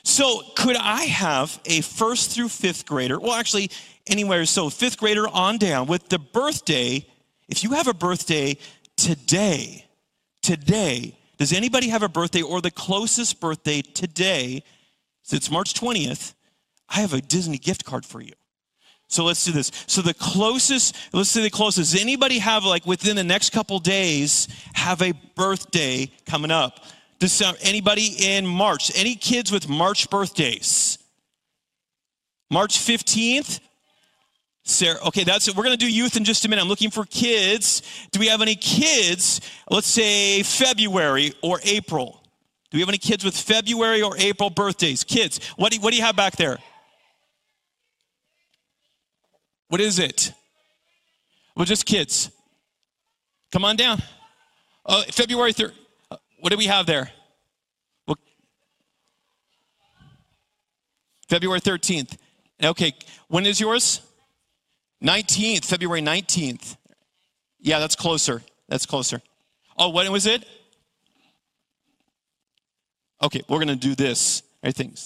So, 0.05 0.43
could 0.55 0.75
I 0.75 1.05
have 1.05 1.59
a 1.65 1.81
first 1.81 2.29
through 2.29 2.49
fifth 2.49 2.85
grader? 2.85 3.19
Well, 3.19 3.33
actually, 3.33 3.71
anywhere. 4.05 4.45
So, 4.45 4.69
fifth 4.69 4.99
grader 4.99 5.27
on 5.27 5.57
down 5.57 5.87
with 5.87 6.09
the 6.09 6.19
birthday. 6.19 7.05
If 7.49 7.63
you 7.63 7.71
have 7.71 7.87
a 7.87 7.93
birthday 7.93 8.57
today, 8.95 9.85
today, 10.43 11.17
does 11.37 11.51
anybody 11.51 11.89
have 11.89 12.03
a 12.03 12.07
birthday 12.07 12.43
or 12.43 12.61
the 12.61 12.69
closest 12.69 13.41
birthday 13.41 13.81
today? 13.81 14.63
Since 15.23 15.49
March 15.49 15.73
20th. 15.73 16.35
I 16.87 17.01
have 17.01 17.13
a 17.13 17.21
Disney 17.21 17.57
gift 17.57 17.83
card 17.83 18.05
for 18.05 18.21
you. 18.21 18.33
So 19.07 19.23
let's 19.23 19.43
do 19.43 19.51
this. 19.51 19.71
So 19.87 20.03
the 20.03 20.13
closest, 20.13 20.95
let's 21.13 21.29
say 21.29 21.41
the 21.41 21.49
closest. 21.49 21.93
Does 21.93 22.01
anybody 22.01 22.37
have 22.37 22.63
like 22.63 22.85
within 22.85 23.15
the 23.15 23.23
next 23.23 23.51
couple 23.51 23.79
days 23.79 24.47
have 24.73 25.01
a 25.01 25.13
birthday 25.35 26.11
coming 26.27 26.51
up? 26.51 26.79
Does 27.19 27.41
anybody 27.61 28.15
in 28.19 28.45
March? 28.45 28.91
Any 28.95 29.15
kids 29.15 29.51
with 29.51 29.69
March 29.69 30.09
birthdays? 30.09 30.97
March 32.49 32.77
15th? 32.77 33.59
Sarah, 34.67 34.97
okay, 35.05 35.23
that's 35.23 35.47
it. 35.47 35.55
We're 35.55 35.63
going 35.63 35.77
to 35.77 35.85
do 35.85 35.91
youth 35.91 36.17
in 36.17 36.23
just 36.23 36.43
a 36.43 36.49
minute. 36.49 36.63
I'm 36.63 36.67
looking 36.67 36.89
for 36.89 37.05
kids. 37.05 37.83
Do 38.11 38.19
we 38.19 38.27
have 38.27 38.41
any 38.41 38.55
kids? 38.55 39.39
Let's 39.69 39.87
say 39.87 40.41
February 40.41 41.33
or 41.43 41.59
April. 41.63 42.23
Do 42.71 42.77
we 42.77 42.81
have 42.81 42.89
any 42.89 42.97
kids 42.97 43.23
with 43.23 43.37
February 43.37 44.01
or 44.01 44.17
April 44.17 44.49
birthdays? 44.49 45.03
Kids, 45.03 45.39
what 45.55 45.71
do, 45.71 45.77
you, 45.77 45.81
what 45.83 45.91
do 45.91 45.97
you 45.97 46.03
have 46.03 46.15
back 46.15 46.35
there? 46.35 46.57
What 49.67 49.81
is 49.81 49.99
it? 49.99 50.33
Well, 51.55 51.65
just 51.65 51.85
kids. 51.85 52.31
Come 53.51 53.63
on 53.63 53.75
down. 53.75 54.01
Uh, 54.85 55.03
February 55.11 55.53
3rd. 55.53 55.73
What 56.45 56.51
do 56.51 56.57
we 56.59 56.67
have 56.67 56.85
there? 56.85 57.09
Well, 58.05 58.17
February 61.27 61.59
13th. 61.59 62.17
Okay, 62.63 62.93
when 63.29 63.47
is 63.47 63.59
yours? 63.59 64.01
19th, 65.03 65.65
February 65.65 66.03
19th. 66.03 66.77
Yeah, 67.59 67.79
that's 67.79 67.95
closer. 67.95 68.43
That's 68.69 68.85
closer. 68.85 69.23
Oh, 69.75 69.89
when 69.89 70.11
was 70.11 70.27
it? 70.27 70.45
Okay, 73.23 73.41
we're 73.49 73.57
going 73.57 73.69
to 73.69 73.75
do 73.75 73.95
this. 73.95 74.43
I 74.63 74.69
think. 74.69 74.99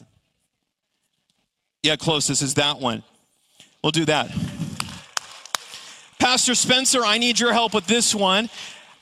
Yeah, 1.83 1.95
closest 1.95 2.41
is 2.41 2.55
that 2.55 2.81
one. 2.81 3.01
We'll 3.81 3.91
do 3.91 4.03
that. 4.03 4.29
Pastor 6.19 6.53
Spencer, 6.53 7.05
I 7.05 7.17
need 7.17 7.39
your 7.39 7.53
help 7.53 7.73
with 7.73 7.87
this 7.87 8.13
one. 8.13 8.49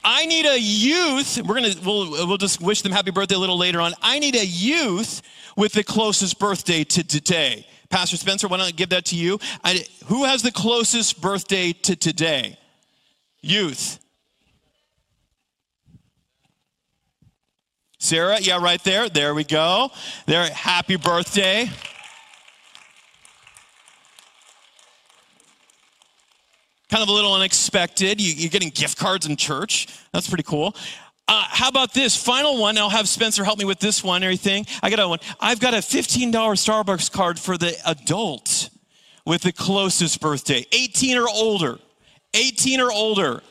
I 0.09 0.25
need 0.25 0.45
a 0.45 0.57
youth. 0.57 1.37
We're 1.43 1.55
gonna 1.55 1.73
we'll 1.83 2.09
we'll 2.25 2.37
just 2.37 2.61
wish 2.61 2.81
them 2.81 2.93
happy 2.93 3.11
birthday 3.11 3.35
a 3.35 3.39
little 3.39 3.57
later 3.57 3.81
on. 3.81 3.93
I 4.01 4.19
need 4.19 4.35
a 4.35 4.45
youth 4.45 5.21
with 5.57 5.73
the 5.73 5.83
closest 5.83 6.39
birthday 6.39 6.85
to 6.85 7.03
today. 7.03 7.67
Pastor 7.89 8.15
Spencer, 8.15 8.47
why 8.47 8.55
don't 8.55 8.67
I 8.67 8.71
give 8.71 8.87
that 8.89 9.03
to 9.07 9.17
you? 9.17 9.37
I, 9.65 9.85
who 10.05 10.23
has 10.23 10.43
the 10.43 10.51
closest 10.51 11.19
birthday 11.21 11.73
to 11.73 11.97
today? 11.97 12.57
Youth. 13.41 13.99
Sarah, 17.99 18.39
yeah, 18.39 18.63
right 18.63 18.81
there. 18.85 19.09
There 19.09 19.35
we 19.35 19.43
go. 19.43 19.89
There, 20.25 20.49
happy 20.51 20.95
birthday. 20.95 21.69
Kind 26.89 27.03
of 27.03 27.09
a 27.09 27.11
little 27.11 27.33
unexpected. 27.33 28.21
You, 28.21 28.47
are 28.47 28.49
getting 28.49 28.69
gift 28.69 28.97
cards 28.97 29.25
in 29.25 29.35
church. 29.35 29.87
That's 30.13 30.27
pretty 30.27 30.43
cool. 30.43 30.75
Uh, 31.27 31.43
how 31.49 31.67
about 31.67 31.93
this 31.93 32.15
final 32.15 32.59
one? 32.59 32.77
I'll 32.77 32.89
have 32.89 33.09
Spencer 33.09 33.43
help 33.43 33.59
me 33.59 33.65
with 33.65 33.79
this 33.79 34.03
one. 34.03 34.23
Everything. 34.23 34.65
I 34.81 34.89
got 34.89 34.99
a 34.99 35.07
one. 35.07 35.19
I've 35.39 35.59
got 35.59 35.73
a 35.73 35.77
$15 35.77 36.31
Starbucks 36.31 37.11
card 37.11 37.37
for 37.37 37.57
the 37.57 37.75
adult 37.85 38.69
with 39.25 39.41
the 39.41 39.51
closest 39.51 40.21
birthday, 40.21 40.65
18 40.71 41.17
or 41.17 41.27
older. 41.27 41.79
18 42.33 42.79
or 42.79 42.91
older. 42.91 43.41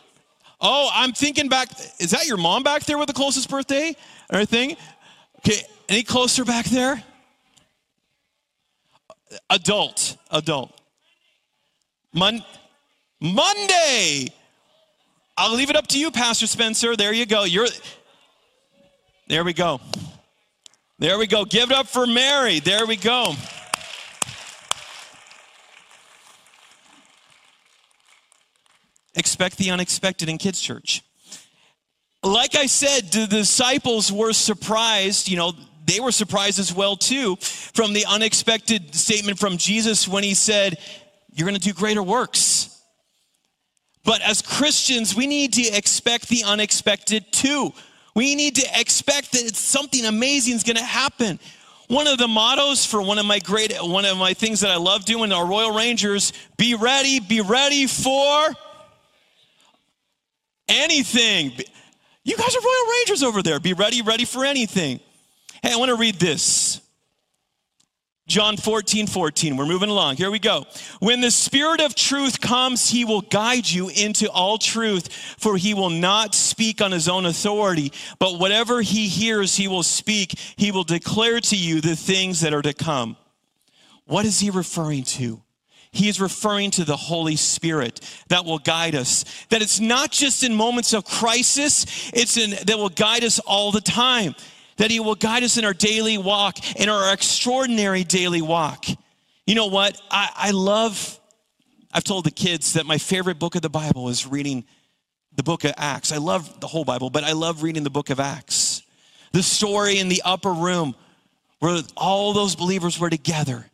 Oh, 0.58 0.88
I'm 0.92 1.12
thinking 1.12 1.48
back. 1.48 1.68
Is 1.98 2.12
that 2.12 2.26
your 2.26 2.38
mom 2.38 2.62
back 2.62 2.84
there 2.84 2.96
with 2.96 3.08
the 3.08 3.12
closest 3.12 3.50
birthday? 3.50 3.94
Everything? 4.30 4.76
Okay. 5.38 5.60
Any 5.88 6.02
closer 6.02 6.44
back 6.44 6.64
there? 6.66 7.02
Adult. 9.50 10.16
Adult. 10.30 10.80
Mon- 12.14 12.42
Monday. 13.20 14.28
I'll 15.36 15.54
leave 15.54 15.70
it 15.70 15.76
up 15.76 15.86
to 15.88 15.98
you, 15.98 16.10
Pastor 16.10 16.46
Spencer. 16.46 16.96
There 16.96 17.12
you 17.12 17.26
go. 17.26 17.44
You're 17.44 17.68
there 19.28 19.44
we 19.44 19.52
go. 19.52 19.80
There 20.98 21.18
we 21.18 21.26
go. 21.26 21.44
Give 21.44 21.70
it 21.70 21.76
up 21.76 21.88
for 21.88 22.06
Mary. 22.06 22.60
There 22.60 22.86
we 22.86 22.96
go. 22.96 23.34
Expect 29.14 29.56
the 29.56 29.70
unexpected 29.70 30.28
in 30.28 30.38
kids' 30.38 30.60
church. 30.60 31.02
Like 32.22 32.54
I 32.54 32.66
said, 32.66 33.10
the 33.12 33.26
disciples 33.26 34.12
were 34.12 34.32
surprised, 34.32 35.28
you 35.28 35.36
know, 35.36 35.52
they 35.86 36.00
were 36.00 36.12
surprised 36.12 36.58
as 36.58 36.74
well 36.74 36.96
too 36.96 37.36
from 37.36 37.92
the 37.92 38.04
unexpected 38.06 38.94
statement 38.94 39.38
from 39.38 39.56
Jesus 39.56 40.08
when 40.08 40.24
he 40.24 40.34
said, 40.34 40.78
"You're 41.32 41.46
going 41.46 41.58
to 41.58 41.64
do 41.64 41.72
greater 41.72 42.02
works." 42.02 42.75
But 44.06 44.22
as 44.22 44.40
Christians, 44.40 45.16
we 45.16 45.26
need 45.26 45.52
to 45.54 45.62
expect 45.62 46.28
the 46.28 46.44
unexpected 46.44 47.30
too. 47.32 47.72
We 48.14 48.36
need 48.36 48.54
to 48.54 48.80
expect 48.80 49.32
that 49.32 49.54
something 49.56 50.06
amazing 50.06 50.54
is 50.54 50.62
going 50.62 50.76
to 50.76 50.84
happen. 50.84 51.40
One 51.88 52.06
of 52.06 52.16
the 52.16 52.28
mottos 52.28 52.86
for 52.86 53.02
one 53.02 53.18
of 53.18 53.26
my 53.26 53.40
great, 53.40 53.72
one 53.80 54.04
of 54.04 54.16
my 54.16 54.32
things 54.32 54.60
that 54.60 54.70
I 54.70 54.76
love 54.76 55.04
doing 55.04 55.32
our 55.32 55.44
Royal 55.44 55.74
Rangers, 55.74 56.32
be 56.56 56.74
ready, 56.74 57.20
be 57.20 57.40
ready 57.40 57.86
for 57.86 58.54
anything. 60.68 61.52
You 62.24 62.36
guys 62.36 62.56
are 62.56 62.60
Royal 62.60 62.92
Rangers 62.98 63.22
over 63.22 63.42
there. 63.42 63.60
Be 63.60 63.72
ready, 63.72 64.02
ready 64.02 64.24
for 64.24 64.44
anything. 64.44 65.00
Hey, 65.62 65.72
I 65.72 65.76
want 65.76 65.90
to 65.90 65.96
read 65.96 66.16
this. 66.16 66.80
John 68.26 68.56
14, 68.56 69.06
14. 69.06 69.56
We're 69.56 69.66
moving 69.66 69.88
along. 69.88 70.16
Here 70.16 70.32
we 70.32 70.40
go. 70.40 70.66
When 70.98 71.20
the 71.20 71.30
Spirit 71.30 71.80
of 71.80 71.94
truth 71.94 72.40
comes, 72.40 72.90
he 72.90 73.04
will 73.04 73.20
guide 73.20 73.70
you 73.70 73.88
into 73.88 74.28
all 74.30 74.58
truth, 74.58 75.12
for 75.38 75.56
he 75.56 75.74
will 75.74 75.90
not 75.90 76.34
speak 76.34 76.82
on 76.82 76.90
his 76.90 77.08
own 77.08 77.24
authority, 77.24 77.92
but 78.18 78.40
whatever 78.40 78.82
he 78.82 79.06
hears, 79.06 79.54
he 79.54 79.68
will 79.68 79.84
speak. 79.84 80.36
He 80.56 80.72
will 80.72 80.82
declare 80.82 81.38
to 81.40 81.56
you 81.56 81.80
the 81.80 81.94
things 81.94 82.40
that 82.40 82.52
are 82.52 82.62
to 82.62 82.74
come. 82.74 83.16
What 84.06 84.24
is 84.24 84.40
he 84.40 84.50
referring 84.50 85.04
to? 85.04 85.40
He 85.92 86.08
is 86.08 86.20
referring 86.20 86.72
to 86.72 86.84
the 86.84 86.96
Holy 86.96 87.36
Spirit 87.36 88.00
that 88.28 88.44
will 88.44 88.58
guide 88.58 88.96
us. 88.96 89.24
That 89.50 89.62
it's 89.62 89.78
not 89.78 90.10
just 90.10 90.42
in 90.42 90.52
moments 90.52 90.92
of 90.92 91.04
crisis, 91.04 92.10
it's 92.12 92.36
in 92.36 92.50
that 92.66 92.76
will 92.76 92.88
guide 92.88 93.22
us 93.22 93.38
all 93.38 93.70
the 93.70 93.80
time 93.80 94.34
that 94.76 94.90
He 94.90 95.00
will 95.00 95.14
guide 95.14 95.42
us 95.42 95.56
in 95.56 95.64
our 95.64 95.74
daily 95.74 96.18
walk, 96.18 96.58
in 96.76 96.88
our 96.88 97.12
extraordinary 97.12 98.04
daily 98.04 98.42
walk. 98.42 98.86
You 99.46 99.54
know 99.54 99.66
what? 99.66 100.00
I, 100.10 100.30
I 100.34 100.50
love, 100.50 101.18
I've 101.92 102.04
told 102.04 102.24
the 102.24 102.30
kids 102.30 102.74
that 102.74 102.86
my 102.86 102.98
favorite 102.98 103.38
book 103.38 103.54
of 103.54 103.62
the 103.62 103.70
Bible 103.70 104.08
is 104.08 104.26
reading 104.26 104.64
the 105.34 105.42
book 105.42 105.64
of 105.64 105.72
Acts. 105.76 106.12
I 106.12 106.16
love 106.16 106.60
the 106.60 106.66
whole 106.66 106.84
Bible, 106.84 107.10
but 107.10 107.24
I 107.24 107.32
love 107.32 107.62
reading 107.62 107.84
the 107.84 107.90
book 107.90 108.10
of 108.10 108.18
Acts. 108.18 108.82
The 109.32 109.42
story 109.42 109.98
in 109.98 110.08
the 110.08 110.22
upper 110.24 110.52
room 110.52 110.94
where 111.58 111.80
all 111.96 112.32
those 112.32 112.56
believers 112.56 112.98
were 112.98 113.10
together 113.10 113.66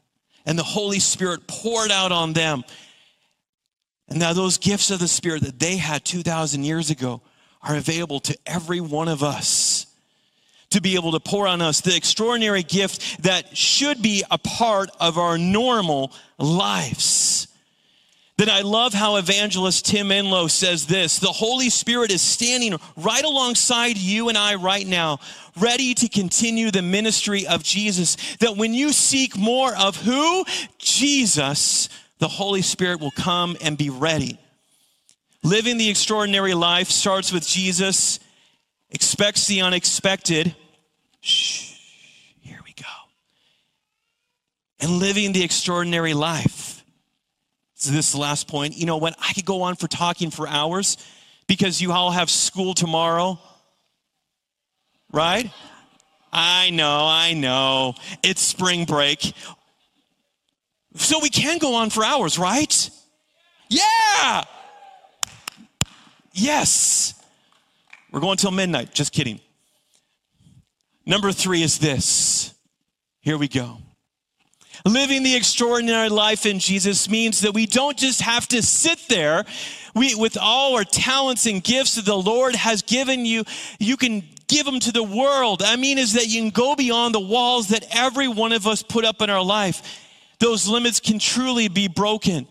and 0.44 0.58
the 0.58 0.64
Holy 0.64 0.98
Spirit 0.98 1.46
poured 1.46 1.90
out 1.90 2.12
on 2.12 2.32
them. 2.32 2.64
And 4.08 4.18
now 4.18 4.32
those 4.32 4.58
gifts 4.58 4.90
of 4.90 4.98
the 4.98 5.08
Spirit 5.08 5.42
that 5.42 5.58
they 5.58 5.76
had 5.76 6.04
2,000 6.04 6.64
years 6.64 6.90
ago 6.90 7.22
are 7.62 7.76
available 7.76 8.20
to 8.20 8.36
every 8.44 8.80
one 8.80 9.08
of 9.08 9.22
us 9.22 9.71
to 10.72 10.80
be 10.80 10.94
able 10.96 11.12
to 11.12 11.20
pour 11.20 11.46
on 11.46 11.62
us 11.62 11.80
the 11.80 11.96
extraordinary 11.96 12.62
gift 12.62 13.22
that 13.22 13.56
should 13.56 14.02
be 14.02 14.24
a 14.30 14.38
part 14.38 14.90
of 15.00 15.18
our 15.18 15.38
normal 15.38 16.12
lives. 16.38 17.48
That 18.38 18.48
I 18.48 18.62
love 18.62 18.92
how 18.92 19.16
evangelist 19.16 19.86
Tim 19.86 20.08
Enloe 20.08 20.50
says 20.50 20.86
this 20.86 21.18
the 21.18 21.28
Holy 21.28 21.70
Spirit 21.70 22.10
is 22.10 22.22
standing 22.22 22.76
right 22.96 23.24
alongside 23.24 23.96
you 23.96 24.28
and 24.30 24.38
I 24.38 24.56
right 24.56 24.86
now, 24.86 25.20
ready 25.58 25.94
to 25.94 26.08
continue 26.08 26.70
the 26.70 26.82
ministry 26.82 27.46
of 27.46 27.62
Jesus. 27.62 28.16
That 28.40 28.56
when 28.56 28.74
you 28.74 28.92
seek 28.92 29.36
more 29.36 29.76
of 29.76 29.96
who? 29.96 30.44
Jesus, 30.78 31.88
the 32.18 32.28
Holy 32.28 32.62
Spirit 32.62 33.00
will 33.00 33.12
come 33.12 33.56
and 33.60 33.76
be 33.76 33.90
ready. 33.90 34.38
Living 35.44 35.76
the 35.76 35.90
extraordinary 35.90 36.54
life 36.54 36.88
starts 36.88 37.32
with 37.32 37.46
Jesus, 37.46 38.18
expects 38.90 39.46
the 39.46 39.60
unexpected, 39.60 40.54
Shh, 41.22 41.78
here 42.40 42.58
we 42.64 42.74
go. 42.74 42.84
And 44.80 44.98
living 44.98 45.32
the 45.32 45.42
extraordinary 45.42 46.12
life. 46.12 46.84
So, 47.74 47.92
this 47.92 48.14
last 48.14 48.48
point, 48.48 48.76
you 48.76 48.86
know 48.86 48.98
what? 48.98 49.16
I 49.18 49.32
could 49.32 49.44
go 49.44 49.62
on 49.62 49.76
for 49.76 49.88
talking 49.88 50.30
for 50.30 50.46
hours 50.46 50.96
because 51.46 51.80
you 51.80 51.92
all 51.92 52.10
have 52.10 52.28
school 52.28 52.74
tomorrow, 52.74 53.38
right? 55.12 55.50
I 56.32 56.70
know, 56.70 57.06
I 57.06 57.34
know. 57.34 57.94
It's 58.22 58.40
spring 58.40 58.84
break. 58.84 59.32
So 60.96 61.20
we 61.20 61.30
can 61.30 61.58
go 61.58 61.74
on 61.74 61.90
for 61.90 62.04
hours, 62.04 62.38
right? 62.38 62.90
Yeah! 63.68 64.44
Yes. 66.32 67.14
We're 68.10 68.20
going 68.20 68.36
till 68.36 68.50
midnight. 68.50 68.92
Just 68.92 69.12
kidding. 69.12 69.40
Number 71.04 71.32
three 71.32 71.62
is 71.62 71.78
this. 71.78 72.54
Here 73.20 73.38
we 73.38 73.48
go. 73.48 73.78
Living 74.84 75.22
the 75.22 75.36
extraordinary 75.36 76.08
life 76.08 76.44
in 76.44 76.58
Jesus 76.58 77.08
means 77.08 77.42
that 77.42 77.54
we 77.54 77.66
don't 77.66 77.96
just 77.96 78.20
have 78.20 78.48
to 78.48 78.62
sit 78.62 78.98
there 79.08 79.44
we, 79.94 80.14
with 80.14 80.36
all 80.40 80.76
our 80.76 80.84
talents 80.84 81.46
and 81.46 81.62
gifts 81.62 81.94
that 81.96 82.04
the 82.04 82.16
Lord 82.16 82.56
has 82.56 82.82
given 82.82 83.24
you. 83.24 83.44
You 83.78 83.96
can 83.96 84.24
give 84.48 84.66
them 84.66 84.80
to 84.80 84.92
the 84.92 85.02
world. 85.02 85.62
I 85.64 85.76
mean, 85.76 85.98
is 85.98 86.14
that 86.14 86.26
you 86.26 86.40
can 86.40 86.50
go 86.50 86.74
beyond 86.74 87.14
the 87.14 87.20
walls 87.20 87.68
that 87.68 87.84
every 87.94 88.28
one 88.28 88.52
of 88.52 88.66
us 88.66 88.82
put 88.82 89.04
up 89.04 89.22
in 89.22 89.30
our 89.30 89.42
life. 89.42 89.82
Those 90.40 90.66
limits 90.66 90.98
can 90.98 91.18
truly 91.18 91.68
be 91.68 91.86
broken. 91.86 92.48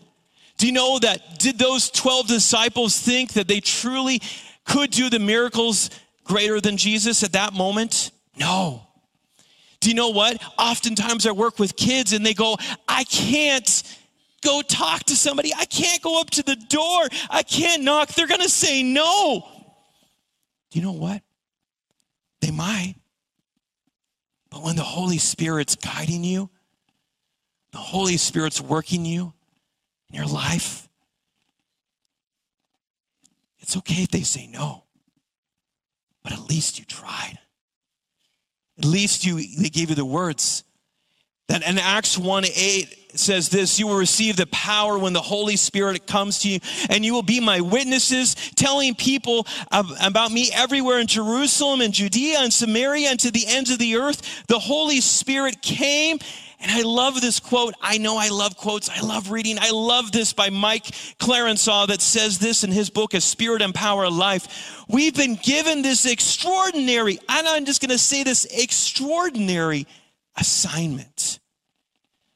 Do 0.56 0.66
you 0.66 0.72
know 0.72 0.98
that? 1.00 1.38
Did 1.38 1.58
those 1.58 1.90
12 1.90 2.28
disciples 2.28 2.98
think 2.98 3.34
that 3.34 3.48
they 3.48 3.60
truly 3.60 4.22
could 4.64 4.90
do 4.90 5.10
the 5.10 5.18
miracles 5.18 5.90
greater 6.24 6.60
than 6.60 6.76
Jesus 6.76 7.22
at 7.22 7.32
that 7.32 7.52
moment? 7.52 8.10
No. 8.36 8.86
Do 9.80 9.88
you 9.88 9.94
know 9.94 10.10
what? 10.10 10.40
Oftentimes 10.58 11.26
I 11.26 11.32
work 11.32 11.58
with 11.58 11.76
kids 11.76 12.12
and 12.12 12.24
they 12.24 12.34
go, 12.34 12.56
I 12.86 13.04
can't 13.04 13.82
go 14.42 14.62
talk 14.62 15.04
to 15.04 15.16
somebody. 15.16 15.52
I 15.56 15.64
can't 15.64 16.00
go 16.02 16.20
up 16.20 16.30
to 16.30 16.42
the 16.42 16.56
door. 16.56 17.08
I 17.30 17.42
can't 17.42 17.82
knock. 17.82 18.08
They're 18.10 18.28
going 18.28 18.40
to 18.40 18.48
say 18.48 18.82
no. 18.82 19.44
Do 20.70 20.78
you 20.78 20.84
know 20.84 20.92
what? 20.92 21.22
They 22.40 22.50
might. 22.50 22.94
But 24.50 24.62
when 24.62 24.76
the 24.76 24.82
Holy 24.82 25.18
Spirit's 25.18 25.76
guiding 25.76 26.24
you, 26.24 26.50
the 27.72 27.78
Holy 27.78 28.16
Spirit's 28.18 28.60
working 28.60 29.04
you 29.04 29.32
in 30.10 30.16
your 30.16 30.26
life, 30.26 30.88
it's 33.60 33.76
okay 33.78 34.02
if 34.02 34.10
they 34.10 34.22
say 34.22 34.46
no. 34.46 34.84
But 36.22 36.32
at 36.32 36.40
least 36.40 36.78
you 36.78 36.84
tried. 36.84 37.38
At 38.78 38.84
least 38.84 39.24
you 39.24 39.36
they 39.36 39.68
gave 39.68 39.90
you 39.90 39.94
the 39.94 40.04
words. 40.04 40.64
In 41.52 41.78
Acts 41.78 42.16
1 42.16 42.44
8 42.46 42.98
says 43.14 43.50
this 43.50 43.78
You 43.78 43.86
will 43.86 43.98
receive 43.98 44.36
the 44.36 44.46
power 44.46 44.98
when 44.98 45.12
the 45.12 45.20
Holy 45.20 45.56
Spirit 45.56 46.06
comes 46.06 46.38
to 46.40 46.48
you, 46.48 46.60
and 46.88 47.04
you 47.04 47.12
will 47.12 47.22
be 47.22 47.40
my 47.40 47.60
witnesses, 47.60 48.34
telling 48.56 48.94
people 48.94 49.46
about 49.70 50.32
me 50.32 50.50
everywhere 50.54 50.98
in 50.98 51.06
Jerusalem 51.06 51.80
and 51.82 51.92
Judea 51.92 52.38
and 52.40 52.52
Samaria 52.52 53.10
and 53.10 53.20
to 53.20 53.30
the 53.30 53.46
ends 53.46 53.70
of 53.70 53.78
the 53.78 53.96
earth. 53.96 54.46
The 54.46 54.58
Holy 54.58 55.00
Spirit 55.00 55.60
came 55.60 56.18
and 56.62 56.70
I 56.70 56.82
love 56.82 57.20
this 57.20 57.40
quote. 57.40 57.74
I 57.82 57.98
know 57.98 58.16
I 58.16 58.28
love 58.28 58.56
quotes. 58.56 58.88
I 58.88 59.00
love 59.00 59.32
reading. 59.32 59.58
I 59.60 59.72
love 59.72 60.12
this 60.12 60.32
by 60.32 60.48
Mike 60.48 60.84
Clarensau 61.18 61.88
that 61.88 62.00
says 62.00 62.38
this 62.38 62.62
in 62.62 62.70
his 62.70 62.88
book, 62.88 63.14
A 63.14 63.20
Spirit 63.20 63.62
and 63.62 63.74
Power 63.74 64.04
of 64.04 64.14
Life. 64.14 64.84
We've 64.88 65.14
been 65.14 65.34
given 65.34 65.82
this 65.82 66.06
extraordinary, 66.06 67.18
and 67.28 67.48
I'm 67.48 67.64
just 67.64 67.80
going 67.80 67.90
to 67.90 67.98
say 67.98 68.22
this 68.22 68.46
extraordinary 68.56 69.88
assignment 70.36 71.40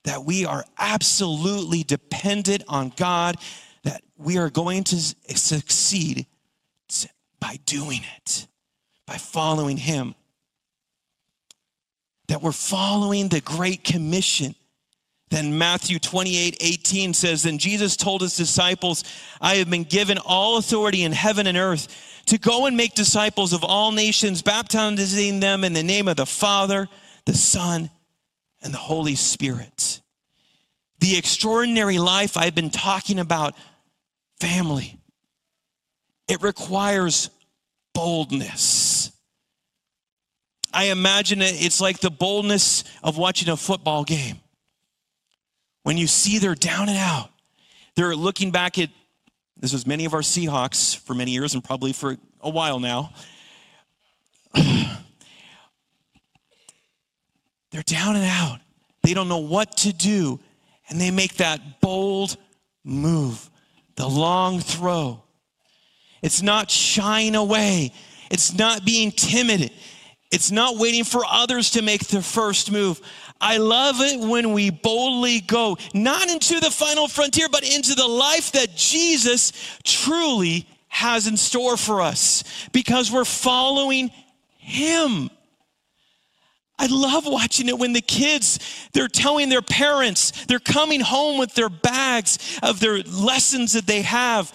that 0.06 0.24
we 0.24 0.44
are 0.44 0.64
absolutely 0.78 1.82
dependent 1.84 2.64
on 2.66 2.92
God, 2.96 3.36
that 3.84 4.02
we 4.16 4.38
are 4.38 4.50
going 4.50 4.82
to 4.84 4.96
succeed 4.96 6.26
by 7.38 7.58
doing 7.66 8.00
it, 8.16 8.46
by 9.06 9.18
following 9.18 9.76
Him 9.76 10.14
that 12.28 12.42
we're 12.42 12.52
following 12.52 13.28
the 13.28 13.40
Great 13.40 13.84
Commission. 13.84 14.54
Then 15.30 15.58
Matthew 15.58 15.98
28 15.98 16.56
18 16.60 17.14
says, 17.14 17.42
Then 17.42 17.58
Jesus 17.58 17.96
told 17.96 18.20
his 18.20 18.36
disciples, 18.36 19.04
I 19.40 19.56
have 19.56 19.70
been 19.70 19.84
given 19.84 20.18
all 20.18 20.56
authority 20.58 21.02
in 21.02 21.12
heaven 21.12 21.46
and 21.46 21.58
earth 21.58 22.22
to 22.26 22.38
go 22.38 22.66
and 22.66 22.76
make 22.76 22.94
disciples 22.94 23.52
of 23.52 23.64
all 23.64 23.92
nations, 23.92 24.42
baptizing 24.42 25.40
them 25.40 25.64
in 25.64 25.72
the 25.72 25.82
name 25.82 26.08
of 26.08 26.16
the 26.16 26.26
Father, 26.26 26.88
the 27.24 27.34
Son, 27.34 27.90
and 28.62 28.72
the 28.72 28.78
Holy 28.78 29.14
Spirit. 29.14 30.00
The 31.00 31.16
extraordinary 31.18 31.98
life 31.98 32.36
I've 32.36 32.54
been 32.54 32.70
talking 32.70 33.18
about, 33.18 33.54
family, 34.40 34.98
it 36.28 36.42
requires 36.42 37.30
boldness. 37.94 39.12
I 40.72 40.84
imagine 40.86 41.40
it, 41.42 41.64
it's 41.64 41.80
like 41.80 42.00
the 42.00 42.10
boldness 42.10 42.84
of 43.02 43.16
watching 43.16 43.48
a 43.48 43.56
football 43.56 44.04
game. 44.04 44.40
When 45.84 45.96
you 45.96 46.06
see 46.06 46.38
they're 46.38 46.54
down 46.54 46.88
and 46.88 46.98
out, 46.98 47.30
they're 47.94 48.16
looking 48.16 48.50
back 48.50 48.78
at 48.78 48.90
this 49.58 49.72
was 49.72 49.86
many 49.86 50.04
of 50.04 50.12
our 50.12 50.20
Seahawks 50.20 50.96
for 50.96 51.14
many 51.14 51.30
years 51.30 51.54
and 51.54 51.64
probably 51.64 51.92
for 51.92 52.16
a 52.40 52.50
while 52.50 52.78
now. 52.78 53.12
They're 57.76 57.82
down 57.82 58.16
and 58.16 58.24
out. 58.24 58.60
They 59.02 59.12
don't 59.12 59.28
know 59.28 59.36
what 59.36 59.76
to 59.78 59.92
do. 59.92 60.40
And 60.88 60.98
they 60.98 61.10
make 61.10 61.34
that 61.34 61.82
bold 61.82 62.38
move, 62.84 63.50
the 63.96 64.08
long 64.08 64.60
throw. 64.60 65.22
It's 66.22 66.40
not 66.40 66.70
shying 66.70 67.34
away, 67.34 67.92
it's 68.30 68.56
not 68.56 68.84
being 68.84 69.12
timid. 69.12 69.70
It's 70.32 70.50
not 70.50 70.76
waiting 70.76 71.04
for 71.04 71.22
others 71.24 71.70
to 71.72 71.82
make 71.82 72.08
the 72.08 72.20
first 72.20 72.72
move. 72.72 73.00
I 73.40 73.58
love 73.58 74.00
it 74.00 74.18
when 74.18 74.52
we 74.52 74.70
boldly 74.70 75.40
go, 75.40 75.78
not 75.94 76.28
into 76.28 76.58
the 76.58 76.70
final 76.70 77.06
frontier, 77.06 77.48
but 77.48 77.62
into 77.62 77.94
the 77.94 78.08
life 78.08 78.50
that 78.52 78.74
Jesus 78.74 79.52
truly 79.84 80.66
has 80.88 81.28
in 81.28 81.36
store 81.36 81.76
for 81.76 82.00
us 82.00 82.42
because 82.72 83.12
we're 83.12 83.24
following 83.24 84.10
Him. 84.58 85.30
I 86.78 86.86
love 86.86 87.26
watching 87.26 87.68
it 87.68 87.78
when 87.78 87.94
the 87.94 88.02
kids, 88.02 88.58
they're 88.92 89.08
telling 89.08 89.48
their 89.48 89.62
parents, 89.62 90.44
they're 90.46 90.58
coming 90.58 91.00
home 91.00 91.38
with 91.38 91.54
their 91.54 91.70
bags 91.70 92.58
of 92.62 92.80
their 92.80 92.98
lessons 93.02 93.72
that 93.72 93.86
they 93.86 94.02
have. 94.02 94.52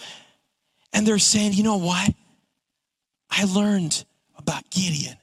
And 0.92 1.06
they're 1.06 1.18
saying, 1.18 1.54
you 1.54 1.64
know 1.64 1.78
what? 1.78 2.14
I 3.30 3.44
learned 3.44 4.04
about 4.36 4.70
Gideon. 4.70 5.16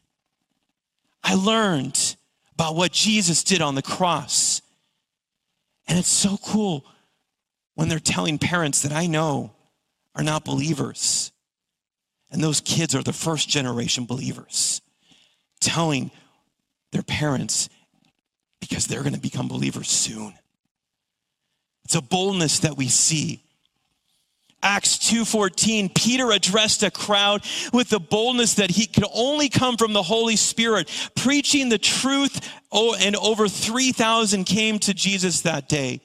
I 1.24 1.36
learned 1.36 2.16
about 2.54 2.76
what 2.76 2.92
Jesus 2.92 3.44
did 3.44 3.62
on 3.62 3.76
the 3.76 3.82
cross. 3.82 4.62
And 5.88 5.98
it's 5.98 6.10
so 6.10 6.38
cool 6.38 6.86
when 7.76 7.88
they're 7.88 8.00
telling 8.00 8.38
parents 8.38 8.82
that 8.82 8.92
I 8.92 9.06
know 9.06 9.54
are 10.16 10.24
not 10.24 10.44
believers. 10.44 11.32
And 12.32 12.44
those 12.44 12.62
kids 12.62 12.94
are 12.94 13.04
the 13.04 13.14
first 13.14 13.48
generation 13.48 14.06
believers, 14.06 14.82
telling 15.62 16.12
their 16.92 17.04
parents 17.04 17.70
because 18.60 18.88
they're 18.88 19.02
going 19.02 19.14
to 19.14 19.20
become 19.20 19.48
believers 19.48 19.90
soon. 19.90 20.34
It's 21.86 21.96
a 21.96 22.02
boldness 22.02 22.60
that 22.60 22.78
we 22.78 22.88
see. 22.88 23.44
Acts 24.62 24.98
2:14 24.98 25.90
Peter 25.96 26.32
addressed 26.32 26.84
a 26.84 26.92
crowd 26.92 27.46
with 27.72 27.90
the 27.90 28.00
boldness 28.00 28.56
that 28.56 28.72
he 28.72 28.86
could 28.86 29.06
only 29.14 29.48
come 29.48 29.78
from 29.78 29.94
the 29.94 30.04
Holy 30.04 30.36
Spirit 30.36 30.90
preaching 31.16 31.70
the 31.70 31.78
truth 31.78 32.52
oh, 32.72 32.94
and 32.96 33.16
over 33.16 33.48
3000 33.48 34.44
came 34.44 34.78
to 34.80 34.94
Jesus 34.94 35.42
that 35.42 35.70
day. 35.70 36.02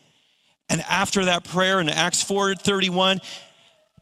And 0.69 0.83
after 0.83 1.25
that 1.25 1.45
prayer 1.45 1.81
in 1.81 1.89
Acts 1.89 2.23
4:31 2.23 3.21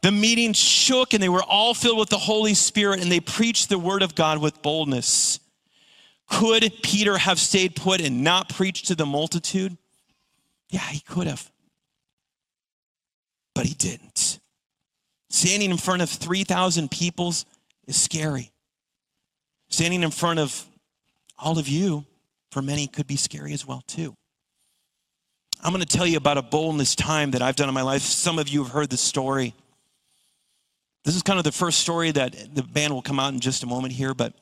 the 0.03 0.11
meeting 0.11 0.51
shook 0.51 1.13
and 1.13 1.23
they 1.23 1.29
were 1.29 1.43
all 1.43 1.73
filled 1.73 1.97
with 1.97 2.09
the 2.09 2.17
Holy 2.17 2.53
Spirit 2.53 3.01
and 3.01 3.09
they 3.09 3.21
preached 3.21 3.69
the 3.69 3.79
word 3.79 4.03
of 4.03 4.15
God 4.15 4.37
with 4.37 4.61
boldness. 4.61 5.39
Could 6.29 6.71
Peter 6.81 7.17
have 7.17 7.39
stayed 7.39 7.75
put 7.75 8.01
and 8.01 8.23
not 8.23 8.49
preached 8.49 8.87
to 8.87 8.95
the 8.95 9.05
multitude? 9.05 9.77
Yeah, 10.69 10.81
he 10.81 10.99
could 10.99 11.27
have. 11.27 11.51
But 13.53 13.65
he 13.65 13.73
didn't. 13.75 14.39
Standing 15.29 15.71
in 15.71 15.77
front 15.77 16.01
of 16.01 16.09
3,000 16.09 16.89
people 16.89 17.29
is 17.29 18.01
scary. 18.01 18.51
Standing 19.69 20.03
in 20.03 20.11
front 20.11 20.39
of 20.39 20.65
all 21.37 21.59
of 21.59 21.67
you, 21.67 22.05
for 22.51 22.61
many, 22.61 22.87
could 22.87 23.07
be 23.07 23.15
scary 23.15 23.53
as 23.53 23.65
well, 23.65 23.83
too. 23.87 24.15
I'm 25.63 25.71
going 25.71 25.83
to 25.83 25.97
tell 25.97 26.05
you 26.05 26.17
about 26.17 26.37
a 26.37 26.41
boldness 26.41 26.95
time 26.95 27.31
that 27.31 27.41
I've 27.41 27.55
done 27.55 27.69
in 27.69 27.73
my 27.73 27.81
life. 27.81 28.01
Some 28.01 28.37
of 28.37 28.49
you 28.49 28.63
have 28.63 28.73
heard 28.73 28.89
the 28.89 28.97
story. 28.97 29.53
This 31.05 31.15
is 31.15 31.21
kind 31.21 31.37
of 31.37 31.45
the 31.45 31.51
first 31.51 31.79
story 31.79 32.11
that 32.11 32.53
the 32.53 32.63
band 32.63 32.93
will 32.93 33.01
come 33.01 33.19
out 33.19 33.33
in 33.33 33.39
just 33.39 33.63
a 33.63 33.65
moment 33.65 33.93
here, 33.93 34.13
but 34.13 34.33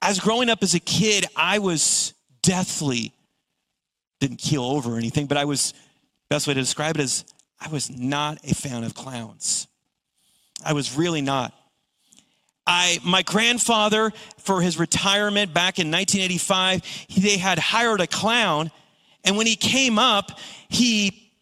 as 0.00 0.20
growing 0.20 0.48
up 0.48 0.62
as 0.62 0.74
a 0.74 0.80
kid, 0.80 1.26
I 1.36 1.58
was 1.58 2.14
deathly, 2.42 3.12
didn't 4.20 4.38
keel 4.38 4.64
over 4.64 4.94
or 4.94 4.98
anything, 4.98 5.26
but 5.26 5.36
I 5.36 5.44
was, 5.44 5.74
best 6.28 6.46
way 6.46 6.54
to 6.54 6.60
describe 6.60 6.96
it 6.96 7.02
is, 7.02 7.24
I 7.60 7.68
was 7.68 7.90
not 7.90 8.38
a 8.44 8.54
fan 8.54 8.84
of 8.84 8.94
clowns. 8.94 9.66
I 10.64 10.72
was 10.72 10.96
really 10.96 11.20
not. 11.20 11.52
I, 12.66 12.98
my 13.04 13.22
grandfather, 13.22 14.12
for 14.38 14.60
his 14.60 14.78
retirement 14.78 15.54
back 15.54 15.78
in 15.78 15.90
1985, 15.90 16.84
he, 16.84 17.20
they 17.20 17.38
had 17.38 17.58
hired 17.58 18.00
a 18.00 18.06
clown, 18.06 18.70
and 19.24 19.36
when 19.36 19.46
he 19.46 19.56
came 19.56 19.98
up, 19.98 20.38
he, 20.68 21.32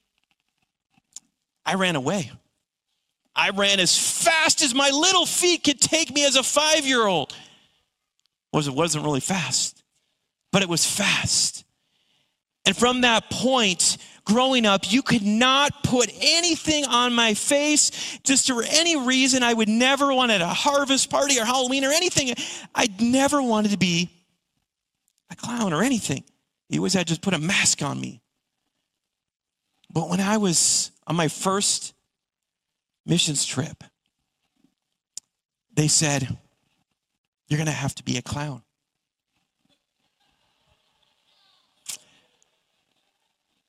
I 1.64 1.74
ran 1.74 1.96
away. 1.96 2.30
I 3.34 3.50
ran 3.50 3.80
as 3.80 3.98
fast 3.98 4.62
as 4.62 4.74
my 4.74 4.88
little 4.90 5.26
feet 5.26 5.64
could 5.64 5.80
take 5.80 6.14
me 6.14 6.24
as 6.24 6.36
a 6.36 6.42
five 6.42 6.86
year 6.86 7.06
old 7.06 7.34
was 8.52 8.68
it 8.68 8.74
wasn't 8.74 9.04
really 9.04 9.20
fast, 9.20 9.82
but 10.52 10.62
it 10.62 10.68
was 10.68 10.84
fast. 10.84 11.64
And 12.64 12.76
from 12.76 13.02
that 13.02 13.30
point, 13.30 13.96
growing 14.24 14.66
up, 14.66 14.90
you 14.90 15.02
could 15.02 15.22
not 15.22 15.84
put 15.84 16.10
anything 16.20 16.84
on 16.84 17.14
my 17.14 17.34
face 17.34 18.18
just 18.24 18.48
for 18.48 18.64
any 18.64 18.96
reason. 18.96 19.42
I 19.42 19.54
would 19.54 19.68
never 19.68 20.12
want 20.12 20.32
at 20.32 20.40
a 20.40 20.48
harvest 20.48 21.08
party 21.08 21.38
or 21.38 21.44
Halloween 21.44 21.84
or 21.84 21.90
anything. 21.90 22.34
I'd 22.74 23.00
never 23.00 23.40
wanted 23.40 23.70
to 23.70 23.78
be 23.78 24.10
a 25.30 25.36
clown 25.36 25.72
or 25.72 25.82
anything. 25.82 26.24
You 26.68 26.80
always 26.80 26.94
had 26.94 27.06
just 27.06 27.22
put 27.22 27.34
a 27.34 27.38
mask 27.38 27.82
on 27.82 28.00
me. 28.00 28.20
But 29.92 30.10
when 30.10 30.20
I 30.20 30.36
was 30.36 30.90
on 31.06 31.14
my 31.14 31.28
first 31.28 31.94
missions 33.06 33.44
trip, 33.44 33.84
they 35.72 35.88
said, 35.88 36.36
you're 37.48 37.58
going 37.58 37.66
to 37.66 37.72
have 37.72 37.94
to 37.96 38.04
be 38.04 38.16
a 38.18 38.22
clown. 38.22 38.62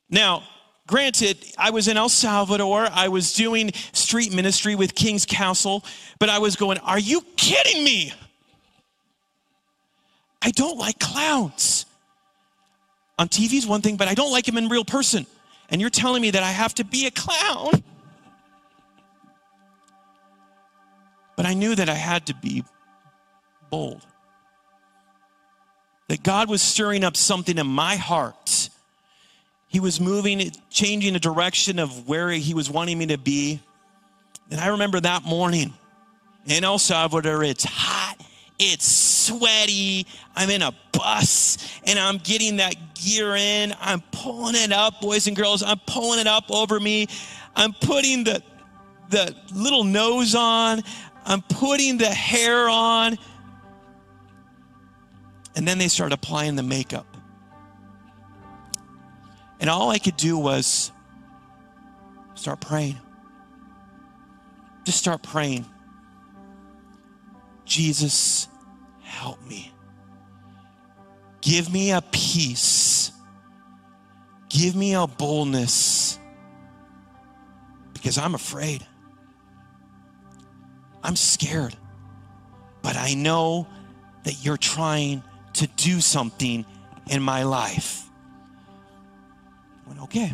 Now, 0.10 0.44
granted, 0.88 1.38
I 1.58 1.72
was 1.72 1.88
in 1.88 1.98
El 1.98 2.10
Salvador. 2.10 2.88
I 2.92 3.10
was 3.10 3.34
doing 3.34 3.72
street 3.92 4.34
ministry 4.34 4.76
with 4.76 4.96
King's 4.96 5.26
Council, 5.26 5.84
but 6.18 6.30
I 6.30 6.40
was 6.40 6.56
going, 6.56 6.78
Are 6.80 7.00
you 7.00 7.22
kidding 7.36 7.84
me? 7.84 8.14
I 10.42 10.52
don't 10.52 10.78
like 10.78 11.00
clowns. 11.00 11.86
On 13.20 13.28
TV 13.28 13.54
is 13.54 13.68
one 13.68 13.82
thing, 13.82 13.98
but 13.98 14.08
I 14.08 14.14
don't 14.14 14.32
like 14.32 14.48
him 14.48 14.58
in 14.58 14.70
real 14.70 14.86
person. 14.86 15.26
And 15.70 15.82
you're 15.82 15.90
telling 15.90 16.22
me 16.22 16.32
that 16.32 16.44
I 16.44 16.52
have 16.52 16.74
to 16.76 16.86
be 16.86 17.08
a 17.08 17.12
clown? 17.12 17.84
But 21.36 21.46
I 21.46 21.54
knew 21.54 21.76
that 21.76 21.90
I 21.90 21.96
had 21.96 22.28
to 22.28 22.36
be 22.36 22.64
bold. 23.70 24.06
That 26.10 26.24
God 26.24 26.50
was 26.50 26.62
stirring 26.62 27.04
up 27.04 27.18
something 27.18 27.58
in 27.58 27.68
my 27.68 27.96
heart. 27.96 28.70
He 29.68 29.80
was 29.80 30.00
moving, 30.00 30.52
changing 30.70 31.14
the 31.14 31.20
direction 31.20 31.80
of 31.80 32.08
where 32.08 32.30
He 32.30 32.54
was 32.54 32.70
wanting 32.70 32.98
me 32.98 33.08
to 33.08 33.18
be. 33.18 33.60
And 34.50 34.60
I 34.60 34.68
remember 34.68 35.00
that 35.02 35.24
morning 35.24 35.74
in 36.46 36.64
El 36.64 36.80
Salvador, 36.80 37.44
it's 37.44 37.66
hot, 37.66 38.16
it's 38.58 38.86
sweaty. 39.28 40.08
I'm 40.36 40.50
in 40.50 40.62
a 40.62 40.72
bus 40.94 41.58
and 41.86 42.00
I'm 42.00 42.18
getting 42.18 42.58
that 42.58 42.76
gear 42.96 43.36
in. 43.36 43.74
I'm 43.80 44.02
pulling 44.12 44.56
it 44.56 44.72
up, 44.72 45.02
boys 45.02 45.28
and 45.28 45.36
girls. 45.36 45.62
I'm 45.62 45.80
pulling 45.86 46.20
it 46.20 46.28
up 46.28 46.50
over 46.50 46.80
me. 46.80 47.08
I'm 47.56 47.74
putting 47.74 48.24
the, 48.24 48.42
the 49.10 49.36
little 49.54 49.84
nose 49.84 50.34
on. 50.34 50.82
I'm 51.26 51.42
putting 51.42 51.98
the 51.98 52.08
hair 52.08 52.70
on. 52.70 53.18
And 55.58 55.68
then 55.68 55.80
they 55.80 55.88
started 55.88 56.14
applying 56.14 56.56
the 56.56 56.62
makeup. 56.62 57.18
And 59.60 59.72
all 59.72 59.90
I 59.90 59.98
could 59.98 60.16
do 60.16 60.38
was 60.38 60.92
start 62.36 62.62
praying. 62.62 62.96
Just 64.84 65.00
start 65.00 65.24
praying. 65.24 65.66
Jesus, 67.66 68.48
help 69.02 69.44
me. 69.48 69.74
Give 71.42 71.74
me 71.74 71.92
a 71.92 72.04
peace. 72.12 73.12
Give 74.50 74.76
me 74.76 74.94
a 74.94 75.08
boldness. 75.08 76.20
Because 77.94 78.20
I'm 78.20 78.36
afraid. 78.36 78.86
I'm 81.02 81.16
scared. 81.16 81.76
But 82.84 82.96
I 82.96 83.16
know 83.16 83.68
that 84.24 84.46
you're 84.46 84.56
trying 84.56 85.24
to 85.58 85.68
do 85.68 86.02
something 86.02 86.66
in 87.08 87.22
my 87.22 87.44
life. 87.44 88.04
I 89.86 89.90
went, 89.90 90.02
okay. 90.04 90.34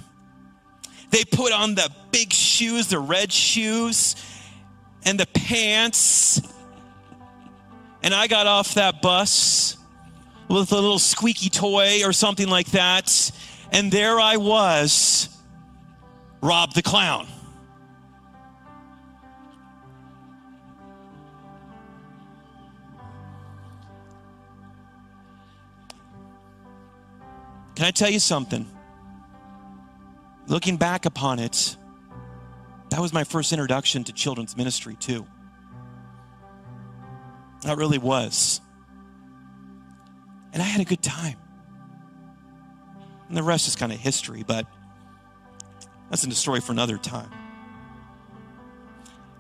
They 1.10 1.24
put 1.26 1.52
on 1.52 1.76
the 1.76 1.90
big 2.12 2.34
shoes, 2.34 2.88
the 2.88 3.00
red 3.00 3.32
shoes, 3.32 4.16
and 5.06 5.20
the 5.20 5.28
pants. 5.28 6.42
And 8.02 8.14
I 8.14 8.28
got 8.28 8.48
off 8.48 8.74
that 8.74 9.02
bus 9.02 9.78
with 10.50 10.72
a 10.72 10.76
little 10.76 11.00
squeaky 11.00 11.50
toy 11.50 12.02
or 12.04 12.14
something 12.14 12.48
like 12.48 12.72
that. 12.72 13.32
And 13.72 13.92
there 13.92 14.20
I 14.20 14.38
was, 14.38 15.30
Rob 16.42 16.74
the 16.74 16.82
Clown. 16.82 17.28
Can 27.84 27.90
I 27.90 27.92
tell 27.92 28.10
you 28.10 28.20
something? 28.22 28.66
Looking 30.48 30.78
back 30.78 31.06
upon 31.06 31.40
it, 31.40 31.76
that 32.92 33.02
was 33.02 33.12
my 33.12 33.26
first 33.26 33.52
introduction 33.52 34.06
to 34.06 34.14
children's 34.14 34.56
ministry, 34.56 34.96
too. 34.96 35.28
That 37.64 37.76
really 37.76 37.98
was. 37.98 38.62
And 40.54 40.62
I 40.62 40.66
had 40.66 40.80
a 40.80 40.86
good 40.86 41.02
time. 41.04 41.36
And 43.28 43.36
the 43.36 43.44
rest 43.44 43.68
is 43.68 43.76
kind 43.76 43.92
of 43.92 44.00
history, 44.00 44.46
but 44.48 44.66
that's 46.10 46.24
a 46.24 46.32
story 46.32 46.62
for 46.62 46.72
another 46.72 46.98
time. 46.98 47.32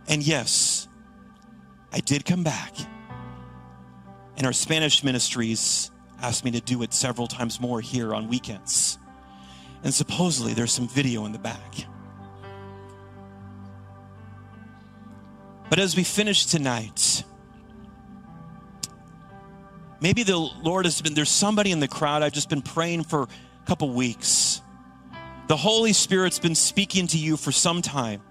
And 0.09 0.21
yes, 0.21 0.89
I 1.93 2.01
did 2.01 2.25
come 2.25 2.43
back. 2.43 2.75
And 4.35 4.45
our 4.45 4.51
Spanish 4.51 5.01
ministries 5.01 5.92
asked 6.23 6.45
me 6.45 6.51
to 6.51 6.61
do 6.61 6.81
it 6.83 6.93
several 6.93 7.27
times 7.27 7.59
more 7.59 7.81
here 7.81 8.15
on 8.15 8.29
weekends. 8.29 8.97
And 9.83 9.93
supposedly 9.93 10.53
there's 10.53 10.71
some 10.71 10.87
video 10.87 11.25
in 11.25 11.33
the 11.33 11.39
back. 11.39 11.75
But 15.69 15.79
as 15.79 15.97
we 15.97 16.03
finish 16.03 16.45
tonight, 16.45 17.23
maybe 19.99 20.23
the 20.23 20.37
Lord 20.37 20.85
has 20.85 21.01
been, 21.01 21.13
there's 21.13 21.29
somebody 21.29 21.71
in 21.71 21.81
the 21.81 21.87
crowd, 21.87 22.23
I've 22.23 22.31
just 22.31 22.49
been 22.49 22.61
praying 22.61 23.03
for 23.03 23.23
a 23.23 23.67
couple 23.67 23.89
weeks. 23.89 24.61
The 25.47 25.57
Holy 25.57 25.91
Spirit's 25.91 26.39
been 26.39 26.55
speaking 26.55 27.07
to 27.07 27.17
you 27.17 27.35
for 27.35 27.51
some 27.51 27.81
time, 27.81 28.21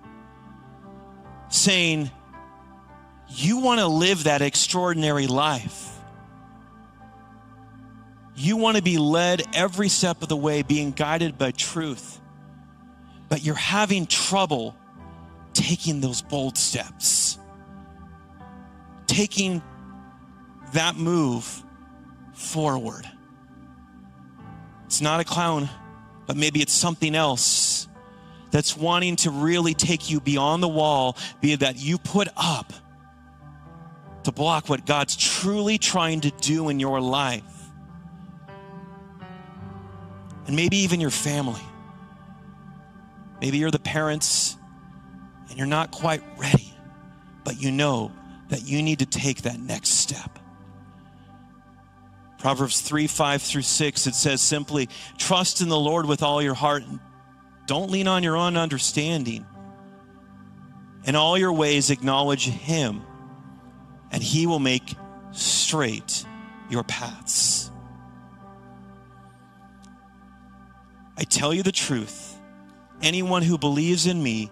saying, 1.50 2.10
You 3.28 3.58
want 3.58 3.80
to 3.80 3.86
live 3.86 4.24
that 4.24 4.40
extraordinary 4.40 5.26
life. 5.26 5.91
You 8.34 8.56
want 8.56 8.76
to 8.76 8.82
be 8.82 8.98
led 8.98 9.42
every 9.52 9.88
step 9.88 10.22
of 10.22 10.28
the 10.28 10.36
way, 10.36 10.62
being 10.62 10.92
guided 10.92 11.36
by 11.36 11.50
truth, 11.50 12.20
but 13.28 13.44
you're 13.44 13.54
having 13.54 14.06
trouble 14.06 14.74
taking 15.52 16.00
those 16.00 16.22
bold 16.22 16.56
steps, 16.56 17.38
taking 19.06 19.62
that 20.72 20.96
move 20.96 21.62
forward. 22.32 23.06
It's 24.86 25.02
not 25.02 25.20
a 25.20 25.24
clown, 25.24 25.68
but 26.26 26.36
maybe 26.36 26.62
it's 26.62 26.72
something 26.72 27.14
else 27.14 27.86
that's 28.50 28.76
wanting 28.76 29.16
to 29.16 29.30
really 29.30 29.74
take 29.74 30.10
you 30.10 30.20
beyond 30.20 30.62
the 30.62 30.68
wall, 30.68 31.16
be 31.40 31.54
that 31.54 31.76
you 31.76 31.98
put 31.98 32.28
up 32.36 32.72
to 34.24 34.32
block 34.32 34.68
what 34.68 34.86
God's 34.86 35.16
truly 35.16 35.78
trying 35.78 36.20
to 36.22 36.30
do 36.30 36.68
in 36.68 36.78
your 36.78 37.00
life 37.00 37.51
and 40.46 40.56
maybe 40.56 40.78
even 40.78 41.00
your 41.00 41.10
family. 41.10 41.62
Maybe 43.40 43.58
you're 43.58 43.70
the 43.70 43.78
parents 43.78 44.56
and 45.48 45.58
you're 45.58 45.66
not 45.66 45.90
quite 45.90 46.22
ready, 46.38 46.72
but 47.44 47.60
you 47.60 47.70
know 47.70 48.12
that 48.48 48.62
you 48.62 48.82
need 48.82 49.00
to 49.00 49.06
take 49.06 49.42
that 49.42 49.58
next 49.58 49.90
step. 49.90 50.38
Proverbs 52.38 52.80
3 52.80 53.06
5 53.06 53.42
through 53.42 53.62
6, 53.62 54.06
it 54.06 54.14
says 54.14 54.40
simply, 54.40 54.88
Trust 55.16 55.60
in 55.60 55.68
the 55.68 55.78
Lord 55.78 56.06
with 56.06 56.22
all 56.22 56.42
your 56.42 56.54
heart. 56.54 56.82
And 56.82 56.98
don't 57.66 57.90
lean 57.90 58.08
on 58.08 58.22
your 58.22 58.36
own 58.36 58.56
understanding. 58.56 59.46
In 61.04 61.14
all 61.16 61.38
your 61.38 61.52
ways, 61.52 61.90
acknowledge 61.90 62.48
Him, 62.48 63.02
and 64.10 64.22
He 64.22 64.46
will 64.46 64.58
make 64.58 64.94
straight 65.30 66.24
your 66.68 66.82
paths. 66.82 67.51
I 71.16 71.24
tell 71.24 71.52
you 71.52 71.62
the 71.62 71.72
truth 71.72 72.36
anyone 73.02 73.42
who 73.42 73.58
believes 73.58 74.06
in 74.06 74.22
me 74.22 74.50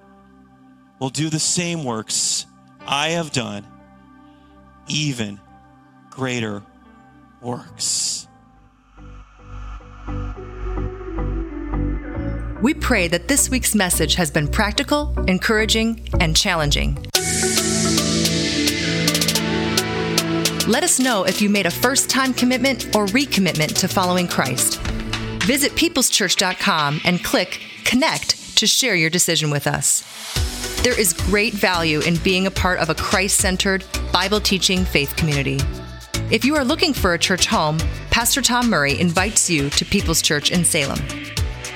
will 0.98 1.10
do 1.10 1.30
the 1.30 1.38
same 1.38 1.84
works 1.84 2.46
I 2.86 3.10
have 3.10 3.32
done, 3.32 3.66
even 4.88 5.40
greater 6.10 6.62
works. 7.40 8.26
We 12.62 12.74
pray 12.74 13.08
that 13.08 13.28
this 13.28 13.48
week's 13.48 13.74
message 13.74 14.16
has 14.16 14.30
been 14.30 14.46
practical, 14.46 15.14
encouraging, 15.26 16.08
and 16.20 16.36
challenging. 16.36 16.94
Let 20.66 20.84
us 20.84 21.00
know 21.00 21.24
if 21.24 21.40
you 21.40 21.48
made 21.48 21.66
a 21.66 21.70
first 21.70 22.10
time 22.10 22.34
commitment 22.34 22.94
or 22.94 23.06
recommitment 23.06 23.78
to 23.80 23.88
following 23.88 24.28
Christ. 24.28 24.79
Visit 25.46 25.72
peopleschurch.com 25.72 27.00
and 27.04 27.24
click 27.24 27.60
Connect 27.84 28.56
to 28.58 28.66
share 28.66 28.94
your 28.94 29.10
decision 29.10 29.50
with 29.50 29.66
us. 29.66 30.04
There 30.82 30.98
is 30.98 31.12
great 31.12 31.54
value 31.54 32.00
in 32.00 32.16
being 32.18 32.46
a 32.46 32.50
part 32.50 32.78
of 32.78 32.90
a 32.90 32.94
Christ 32.94 33.38
centered, 33.38 33.84
Bible 34.12 34.40
teaching 34.40 34.84
faith 34.84 35.16
community. 35.16 35.58
If 36.30 36.44
you 36.44 36.56
are 36.56 36.64
looking 36.64 36.92
for 36.92 37.14
a 37.14 37.18
church 37.18 37.46
home, 37.46 37.78
Pastor 38.10 38.42
Tom 38.42 38.70
Murray 38.70 39.00
invites 39.00 39.50
you 39.50 39.70
to 39.70 39.84
People's 39.84 40.22
Church 40.22 40.52
in 40.52 40.64
Salem. 40.64 41.00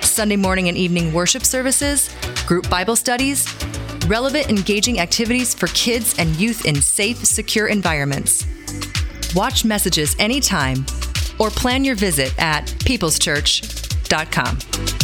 Sunday 0.02 0.36
morning 0.36 0.68
and 0.68 0.76
evening 0.76 1.12
worship 1.12 1.42
services, 1.42 2.14
group 2.46 2.68
Bible 2.70 2.96
studies, 2.96 3.48
relevant, 4.06 4.48
engaging 4.50 5.00
activities 5.00 5.54
for 5.54 5.66
kids 5.68 6.14
and 6.18 6.36
youth 6.36 6.66
in 6.66 6.76
safe, 6.76 7.24
secure 7.24 7.66
environments. 7.66 8.46
Watch 9.34 9.64
messages 9.64 10.14
anytime 10.18 10.86
or 11.39 11.51
plan 11.51 11.85
your 11.85 11.97
visit 11.97 12.32
at 12.39 12.66
peopleschurch.com. 12.66 15.03